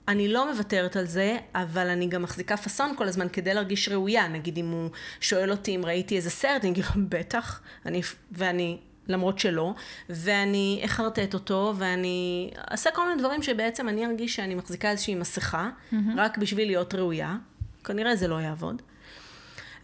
אני 0.09 0.29
לא 0.29 0.53
מוותרת 0.53 0.97
על 0.97 1.07
זה, 1.07 1.37
אבל 1.55 1.89
אני 1.89 2.07
גם 2.07 2.23
מחזיקה 2.23 2.57
פאסון 2.57 2.93
כל 2.97 3.09
הזמן 3.09 3.29
כדי 3.33 3.55
להרגיש 3.55 3.89
ראויה. 3.89 4.29
נגיד, 4.29 4.59
אם 4.59 4.71
הוא 4.71 4.91
שואל 5.21 5.51
אותי 5.51 5.77
אם 5.77 5.85
ראיתי 5.85 6.17
איזה 6.17 6.31
סרט, 6.31 6.63
אני 6.63 6.71
אגיד 6.71 6.85
לו, 6.85 7.03
בטח, 7.09 7.61
אני, 7.87 8.01
ואני, 8.33 8.79
למרות 9.09 9.39
שלא, 9.39 9.75
ואני 10.09 10.83
אחרטט 10.85 11.35
אותו, 11.35 11.75
ואני 11.77 12.51
אעשה 12.71 12.91
כל 12.91 13.09
מיני 13.09 13.23
דברים 13.23 13.43
שבעצם 13.43 13.89
אני 13.89 14.07
ארגיש 14.07 14.37
שאני 14.37 14.55
מחזיקה 14.55 14.91
איזושהי 14.91 15.15
מסכה, 15.15 15.71
mm-hmm. 15.71 15.97
רק 16.17 16.39
בשביל 16.39 16.69
להיות 16.69 16.95
ראויה. 16.95 17.37
כנראה 17.85 18.17
זה 18.17 18.29
לא 18.29 18.41
יעבוד. 18.41 18.83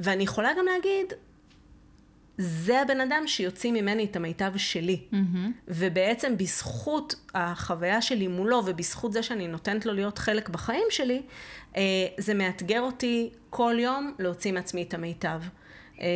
ואני 0.00 0.22
יכולה 0.22 0.50
גם 0.58 0.64
להגיד, 0.66 1.12
זה 2.38 2.82
הבן 2.82 3.00
אדם 3.00 3.22
שיוציא 3.26 3.72
ממני 3.72 4.04
את 4.04 4.16
המיטב 4.16 4.52
שלי. 4.56 5.00
Mm-hmm. 5.12 5.16
ובעצם 5.68 6.36
בזכות 6.36 7.14
החוויה 7.34 8.02
שלי 8.02 8.28
מולו, 8.28 8.62
ובזכות 8.66 9.12
זה 9.12 9.22
שאני 9.22 9.48
נותנת 9.48 9.86
לו 9.86 9.92
להיות 9.92 10.18
חלק 10.18 10.48
בחיים 10.48 10.86
שלי, 10.90 11.22
אה, 11.76 11.82
זה 12.18 12.34
מאתגר 12.34 12.80
אותי 12.80 13.30
כל 13.50 13.76
יום 13.78 14.14
להוציא 14.18 14.52
מעצמי 14.52 14.82
את 14.82 14.94
המיטב. 14.94 15.40
אה, 16.00 16.06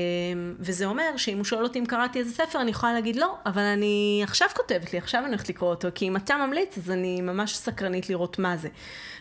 וזה 0.58 0.86
אומר 0.86 1.16
שאם 1.16 1.36
הוא 1.36 1.44
שואל 1.44 1.64
אותי 1.64 1.78
אם 1.78 1.86
קראתי 1.86 2.18
איזה 2.18 2.34
ספר, 2.34 2.60
אני 2.60 2.70
יכולה 2.70 2.92
להגיד 2.92 3.16
לא, 3.16 3.36
אבל 3.46 3.62
אני 3.62 4.20
עכשיו 4.24 4.48
כותבת 4.54 4.92
לי, 4.92 4.98
עכשיו 4.98 5.20
אני 5.20 5.28
הולכת 5.28 5.48
לקרוא 5.48 5.70
אותו, 5.70 5.88
כי 5.94 6.08
אם 6.08 6.16
אתה 6.16 6.36
ממליץ, 6.36 6.78
אז 6.78 6.90
אני 6.90 7.20
ממש 7.20 7.56
סקרנית 7.56 8.10
לראות 8.10 8.38
מה 8.38 8.56
זה. 8.56 8.68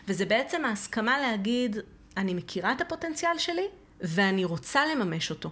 וזה 0.08 0.26
בעצם 0.26 0.64
ההסכמה 0.64 1.20
להגיד, 1.20 1.76
אני 2.16 2.34
מכירה 2.34 2.72
את 2.72 2.80
הפוטנציאל 2.80 3.38
שלי, 3.38 3.66
ואני 4.00 4.44
רוצה 4.44 4.86
לממש 4.86 5.30
אותו. 5.30 5.50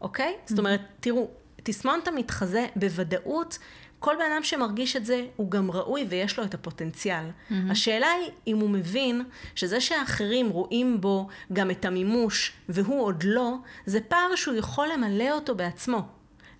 אוקיי? 0.00 0.34
Mm-hmm. 0.34 0.48
זאת 0.48 0.58
אומרת, 0.58 0.80
תראו, 1.00 1.28
תסמונת 1.62 2.08
המתחזה 2.08 2.66
בוודאות, 2.76 3.58
כל 3.98 4.14
בן 4.18 4.32
אדם 4.32 4.42
שמרגיש 4.42 4.96
את 4.96 5.06
זה, 5.06 5.26
הוא 5.36 5.50
גם 5.50 5.70
ראוי 5.70 6.06
ויש 6.08 6.38
לו 6.38 6.44
את 6.44 6.54
הפוטנציאל. 6.54 7.24
Mm-hmm. 7.24 7.54
השאלה 7.70 8.10
היא 8.10 8.30
אם 8.46 8.58
הוא 8.58 8.70
מבין 8.70 9.24
שזה 9.54 9.80
שהאחרים 9.80 10.48
רואים 10.48 11.00
בו 11.00 11.28
גם 11.52 11.70
את 11.70 11.84
המימוש 11.84 12.52
והוא 12.68 13.04
עוד 13.04 13.22
לא, 13.26 13.54
זה 13.86 14.00
פער 14.00 14.34
שהוא 14.34 14.54
יכול 14.54 14.88
למלא 14.92 15.32
אותו 15.32 15.54
בעצמו. 15.54 16.02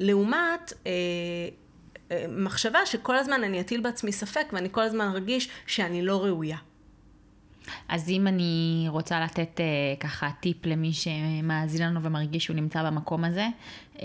לעומת 0.01 0.73
אה, 0.87 0.90
אה, 2.11 2.27
מחשבה 2.29 2.87
שכל 2.87 3.16
הזמן 3.16 3.45
אני 3.45 3.61
אטיל 3.61 3.81
בעצמי 3.81 4.12
ספק 4.12 4.47
ואני 4.53 4.69
כל 4.73 4.83
הזמן 4.83 5.09
ארגיש 5.09 5.49
שאני 5.66 6.03
לא 6.03 6.25
ראויה. 6.25 6.59
אז 7.88 8.09
אם 8.09 8.26
אני 8.26 8.87
רוצה 8.88 9.20
לתת 9.20 9.61
uh, 9.61 10.00
ככה 10.00 10.31
טיפ 10.40 10.66
למי 10.66 10.92
שמאזין 10.92 11.83
לנו 11.83 12.02
ומרגיש 12.02 12.44
שהוא 12.44 12.57
נמצא 12.57 12.83
במקום 12.83 13.24
הזה, 13.24 13.46
uh, 13.96 14.00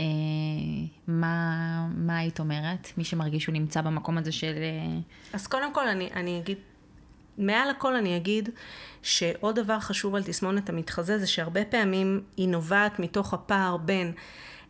מה, 1.08 1.88
מה 1.96 2.18
היית 2.18 2.40
אומרת? 2.40 2.92
מי 2.98 3.04
שמרגיש 3.04 3.44
שהוא 3.44 3.54
נמצא 3.54 3.82
במקום 3.82 4.18
הזה 4.18 4.32
של... 4.32 4.54
Uh... 4.54 5.36
אז 5.36 5.48
קודם 5.48 5.74
כל 5.74 5.88
אני, 5.88 6.10
אני 6.14 6.40
אגיד, 6.40 6.58
מעל 7.38 7.70
הכל 7.70 7.96
אני 7.96 8.18
אגיד 8.18 8.50
שעוד 9.02 9.60
דבר 9.60 9.80
חשוב 9.80 10.16
על 10.16 10.24
תסמונת 10.24 10.70
המתחזה 10.70 11.18
זה 11.18 11.28
שהרבה 11.28 11.66
פעמים 11.66 12.22
היא 12.38 12.48
נובעת 12.48 13.00
מתוך 13.00 13.34
הפער 13.34 13.78
בין 13.78 14.14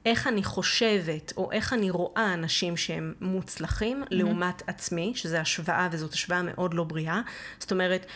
איך 0.06 0.28
אני 0.28 0.44
חושבת 0.44 1.34
או 1.38 1.52
איך 1.52 1.74
אני 1.74 1.90
רואה 1.90 2.34
אנשים 2.34 2.78
שהם 2.78 3.14
מוצלחים 3.22 4.04
mm-hmm. 4.04 4.08
לעומת 4.12 4.62
עצמי, 4.68 5.12
שזה 5.16 5.42
השוואה 5.42 5.88
וזאת 5.92 6.14
השוואה 6.14 6.42
מאוד 6.42 6.74
לא 6.74 6.84
בריאה. 6.84 7.22
זאת 7.60 7.72
אומרת, 7.72 8.06
אה, 8.06 8.10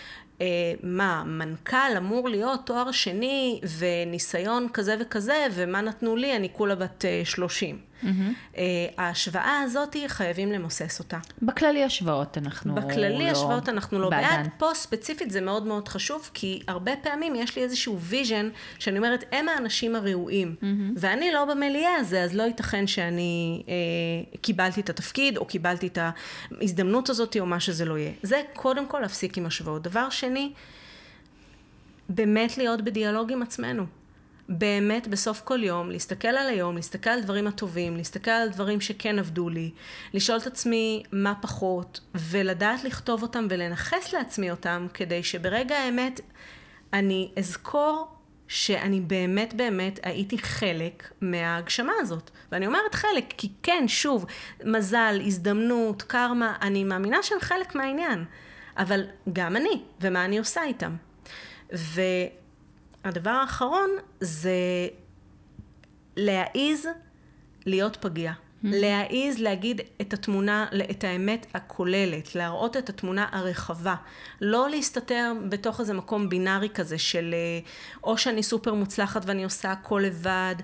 מה, 0.83 1.23
מנכ"ל 1.25 1.97
אמור 1.97 2.29
להיות 2.29 2.59
תואר 2.65 2.91
שני 2.91 3.61
וניסיון 3.77 4.67
כזה 4.73 4.95
וכזה, 4.99 5.47
ומה 5.51 5.81
נתנו 5.81 6.15
לי? 6.15 6.35
אני 6.35 6.49
כולה 6.51 6.75
בת 6.75 7.05
אה, 7.05 7.21
שלושים. 7.25 7.95
Mm-hmm. 8.03 8.57
ההשוואה 8.97 9.59
הזאת, 9.63 9.95
חייבים 10.07 10.51
למוסס 10.51 10.99
אותה. 10.99 11.17
בכללי 11.41 11.83
השוואות 11.83 12.37
אנחנו 12.37 12.75
בכללי 12.75 13.25
לא... 13.25 13.31
השוואות 13.31 13.69
אנחנו 13.69 13.99
לא 13.99 14.09
בעד. 14.09 14.21
בעד. 14.21 14.49
פה 14.57 14.69
ספציפית 14.73 15.31
זה 15.31 15.41
מאוד 15.41 15.65
מאוד 15.65 15.87
חשוב, 15.87 16.29
כי 16.33 16.61
הרבה 16.67 16.91
פעמים 16.95 17.35
יש 17.35 17.55
לי 17.55 17.63
איזשהו 17.63 17.99
vision, 17.99 18.49
שאני 18.79 18.97
אומרת, 18.97 19.23
הם 19.31 19.49
האנשים 19.49 19.95
הראויים, 19.95 20.55
mm-hmm. 20.61 20.65
ואני 20.97 21.31
לא 21.31 21.45
במילייה 21.45 21.95
הזה, 21.95 22.23
אז 22.23 22.35
לא 22.35 22.43
ייתכן 22.43 22.87
שאני 22.87 23.63
אה, 23.67 23.73
קיבלתי 24.41 24.81
את 24.81 24.89
התפקיד, 24.89 25.37
או 25.37 25.45
קיבלתי 25.45 25.87
את 25.87 25.97
ההזדמנות 26.61 27.09
הזאת, 27.09 27.37
או 27.39 27.45
מה 27.45 27.59
שזה 27.59 27.85
לא 27.85 27.97
יהיה. 27.97 28.11
זה 28.23 28.41
קודם 28.53 28.87
כל 28.87 28.99
להפסיק 28.99 29.37
עם 29.37 29.45
השוואות. 29.45 29.81
דבר 29.81 30.09
שני, 30.25 30.53
באמת 32.09 32.57
להיות 32.57 32.81
בדיאלוג 32.81 33.31
עם 33.31 33.41
עצמנו. 33.41 33.85
באמת 34.49 35.07
בסוף 35.07 35.41
כל 35.41 35.63
יום, 35.63 35.91
להסתכל 35.91 36.27
על 36.27 36.47
היום, 36.47 36.75
להסתכל 36.75 37.09
על 37.09 37.21
דברים 37.21 37.47
הטובים, 37.47 37.97
להסתכל 37.97 38.31
על 38.31 38.49
דברים 38.49 38.81
שכן 38.81 39.19
עבדו 39.19 39.49
לי, 39.49 39.71
לשאול 40.13 40.37
את 40.37 40.47
עצמי 40.47 41.03
מה 41.11 41.33
פחות, 41.41 41.99
ולדעת 42.15 42.83
לכתוב 42.83 43.21
אותם 43.21 43.47
ולנכס 43.49 44.13
לעצמי 44.13 44.51
אותם, 44.51 44.87
כדי 44.93 45.23
שברגע 45.23 45.77
האמת 45.77 46.21
אני 46.93 47.31
אזכור 47.37 48.07
שאני 48.47 49.01
באמת 49.01 49.53
באמת 49.53 49.99
הייתי 50.03 50.37
חלק 50.37 51.11
מההגשמה 51.21 51.93
הזאת. 51.99 52.31
ואני 52.51 52.67
אומרת 52.67 52.95
חלק, 52.95 53.33
כי 53.37 53.49
כן, 53.63 53.83
שוב, 53.87 54.25
מזל, 54.65 55.21
הזדמנות, 55.25 56.01
קרמה, 56.01 56.55
אני 56.61 56.83
מאמינה 56.83 57.17
שהם 57.23 57.39
חלק 57.39 57.75
מהעניין. 57.75 58.25
אבל 58.77 59.01
גם 59.33 59.55
אני, 59.55 59.81
ומה 60.01 60.25
אני 60.25 60.37
עושה 60.37 60.63
איתם. 60.63 60.95
ו... 61.75 62.01
הדבר 63.05 63.29
האחרון 63.29 63.89
זה 64.19 64.87
להעיז 66.17 66.87
להיות 67.65 67.97
פגיע. 68.01 68.31
Mm-hmm. 68.31 68.67
להעיז 68.67 69.39
להגיד 69.39 69.81
את 70.01 70.13
התמונה, 70.13 70.65
את 70.91 71.03
האמת 71.03 71.45
הכוללת, 71.53 72.35
להראות 72.35 72.77
את 72.77 72.89
התמונה 72.89 73.27
הרחבה. 73.31 73.95
לא 74.41 74.69
להסתתר 74.69 75.33
בתוך 75.49 75.79
איזה 75.79 75.93
מקום 75.93 76.29
בינארי 76.29 76.69
כזה 76.69 76.97
של 76.97 77.33
אה, 77.33 77.59
או 78.03 78.17
שאני 78.17 78.43
סופר 78.43 78.73
מוצלחת 78.73 79.21
ואני 79.25 79.43
עושה 79.43 79.71
הכל 79.71 80.03
לבד, 80.05 80.55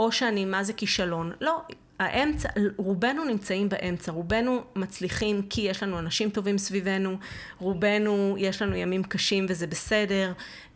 או 0.00 0.12
שאני 0.12 0.44
מה 0.44 0.64
זה 0.64 0.72
כישלון. 0.72 1.32
לא, 1.40 1.62
האמצע, 1.98 2.48
רובנו 2.76 3.24
נמצאים 3.24 3.68
באמצע, 3.68 4.12
רובנו 4.12 4.62
מצליחים 4.76 5.42
כי 5.50 5.60
יש 5.60 5.82
לנו 5.82 5.98
אנשים 5.98 6.30
טובים 6.30 6.58
סביבנו, 6.58 7.16
רובנו 7.58 8.36
יש 8.38 8.62
לנו 8.62 8.76
ימים 8.76 9.02
קשים 9.02 9.46
וזה 9.48 9.66
בסדר. 9.66 10.32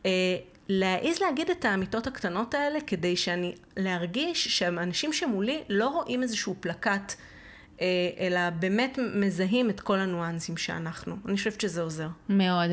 אה, 0.07 0.11
להעיז 0.69 1.21
להגיד 1.21 1.51
את 1.51 1.65
האמיתות 1.65 2.07
הקטנות 2.07 2.55
האלה 2.55 2.79
כדי 2.87 3.17
שאני, 3.17 3.55
להרגיש 3.77 4.49
שהאנשים 4.49 5.13
שמולי 5.13 5.63
לא 5.69 5.89
רואים 5.89 6.23
איזשהו 6.23 6.55
פלקט 6.61 7.13
אה, 7.81 8.11
אלא 8.19 8.51
באמת 8.51 8.99
מזהים 9.15 9.71
את 9.71 9.81
כל 9.81 9.99
הניואנסים 9.99 10.57
שאנחנו. 10.57 11.17
אני 11.27 11.37
חושבת 11.37 11.61
שזה 11.61 11.83
עוזר. 11.83 12.09
מאוד, 12.29 12.71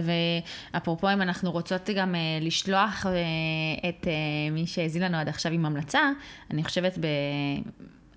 ואפרופו 0.73 1.13
אם 1.13 1.21
אנחנו 1.21 1.51
רוצות 1.51 1.89
גם 1.95 2.15
אה, 2.15 2.19
לשלוח 2.41 3.05
אה, 3.05 3.89
את 3.89 4.07
מי 4.51 4.67
שהאזין 4.67 5.01
לנו 5.01 5.17
עד 5.17 5.29
עכשיו 5.29 5.51
עם 5.51 5.65
המלצה, 5.65 6.11
אני 6.51 6.63
חושבת 6.63 6.97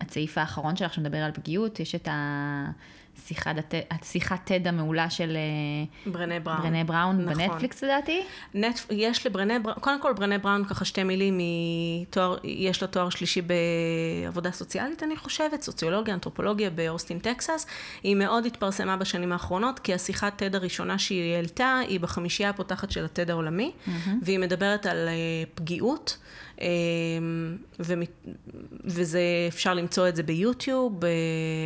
בסעיף 0.08 0.38
האחרון 0.38 0.76
שלך 0.76 0.94
שמדבר 0.94 1.18
על 1.18 1.32
פגיעות, 1.32 1.80
יש 1.80 1.94
את. 1.94 2.08
השיחת 3.90 4.50
TED 4.50 4.68
המעולה 4.68 5.10
של 5.10 5.36
ברנה 6.06 6.40
בראון, 6.40 6.62
ברנה 6.62 6.84
בראון 6.84 7.20
נכון. 7.20 7.34
בנטפליקס 7.34 7.84
לדעתי. 7.84 8.20
נט, 8.54 8.80
יש 8.90 9.26
לברנה 9.26 9.58
בראון, 9.58 9.80
קודם 9.80 10.02
כל 10.02 10.12
ברנה 10.12 10.38
בראון 10.38 10.64
ככה 10.64 10.84
שתי 10.84 11.02
מילים, 11.02 11.40
מתואר, 12.02 12.36
יש 12.44 12.82
לו 12.82 12.88
תואר 12.88 13.10
שלישי 13.10 13.42
בעבודה 13.42 14.52
סוציאלית 14.52 15.02
אני 15.02 15.16
חושבת, 15.16 15.62
סוציולוגיה, 15.62 16.14
אנתרופולוגיה 16.14 16.70
באוסטין 16.70 17.18
טקסס. 17.18 17.66
היא 18.02 18.16
מאוד 18.16 18.46
התפרסמה 18.46 18.96
בשנים 18.96 19.32
האחרונות, 19.32 19.78
כי 19.78 19.94
השיחת 19.94 20.42
TED 20.42 20.56
הראשונה 20.56 20.98
שהיא 20.98 21.34
העלתה 21.34 21.78
היא 21.88 22.00
בחמישייה 22.00 22.50
הפותחת 22.50 22.90
של 22.90 23.04
ה-TED 23.04 23.30
העולמי, 23.30 23.72
mm-hmm. 23.72 23.90
והיא 24.22 24.38
מדברת 24.38 24.86
על 24.86 25.08
אה, 25.08 25.12
פגיעות. 25.54 26.18
אמ, 26.62 27.56
וזה, 28.84 29.20
אפשר 29.48 29.74
למצוא 29.74 30.08
את 30.08 30.16
זה 30.16 30.22
ביוטיוב, 30.22 31.00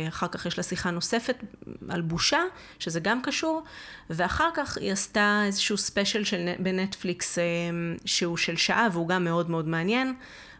אחר 0.07 0.27
כך 0.27 0.45
יש 0.45 0.57
לה 0.57 0.63
שיחה 0.63 0.91
נוספת 0.91 1.43
על 1.89 2.01
בושה, 2.01 2.39
שזה 2.79 2.99
גם 2.99 3.21
קשור, 3.21 3.63
ואחר 4.09 4.49
כך 4.53 4.77
היא 4.77 4.91
עשתה 4.91 5.41
איזשהו 5.45 5.77
ספיישל 5.77 6.23
של, 6.23 6.49
בנטפליקס 6.59 7.39
אמ, 7.39 7.95
שהוא 8.05 8.37
של 8.37 8.57
שעה 8.57 8.87
והוא 8.91 9.07
גם 9.07 9.23
מאוד 9.23 9.49
מאוד 9.49 9.67
מעניין. 9.67 10.13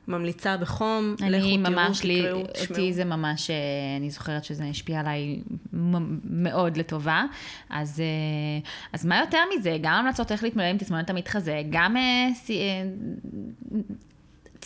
ממליצה 0.08 0.58
בחום, 0.58 1.15
לכו 1.19 1.45
תראו, 1.63 2.43
תקראו, 2.43 2.54
תשמעו. 2.54 2.69
אותי 2.69 2.93
זה 2.93 3.06
ממש, 3.06 3.50
אה, 3.50 3.56
אני 3.97 4.10
זוכרת 4.10 4.43
שזה 4.43 4.63
השפיע 4.63 5.00
עליי 5.00 5.41
מאוד 6.23 6.78
לטובה. 6.78 7.23
אז, 7.69 8.00
אה, 8.00 8.69
אז 8.93 9.06
מה 9.06 9.19
יותר 9.19 9.39
מזה? 9.58 9.78
גם 9.82 9.93
המלצות 9.93 10.32
איך 10.32 10.43
להתמודד 10.43 10.69
עם 10.69 10.78
תסמונת 10.78 11.10
המתחזה, 11.10 11.62
גם 11.69 11.97
אה, 11.97 12.28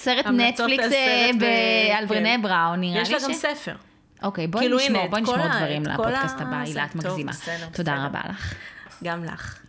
סרט 0.01 0.25
נטפליקס 0.25 0.91
אה, 0.91 1.97
על 1.97 2.05
ברנה 2.05 2.35
כן. 2.35 2.41
בראון, 2.41 2.79
נראה 2.79 2.99
לי 2.99 3.05
ש... 3.05 3.09
יש 3.09 3.23
לה 3.23 3.27
גם 3.27 3.33
ספר. 3.33 3.75
אוקיי, 4.23 4.47
בואי 4.47 4.63
כאילו, 4.63 4.77
בואי 5.09 5.21
נשמור 5.21 5.37
דברים 5.57 5.83
לפודקאסט 5.85 6.41
הבא, 6.41 6.59
הילה, 6.59 6.85
את 6.85 6.95
מגזימה. 6.95 7.31
תודה 7.73 8.05
רבה 8.05 8.19
לך. 8.29 8.53
גם 9.03 9.23
לך. 9.23 9.59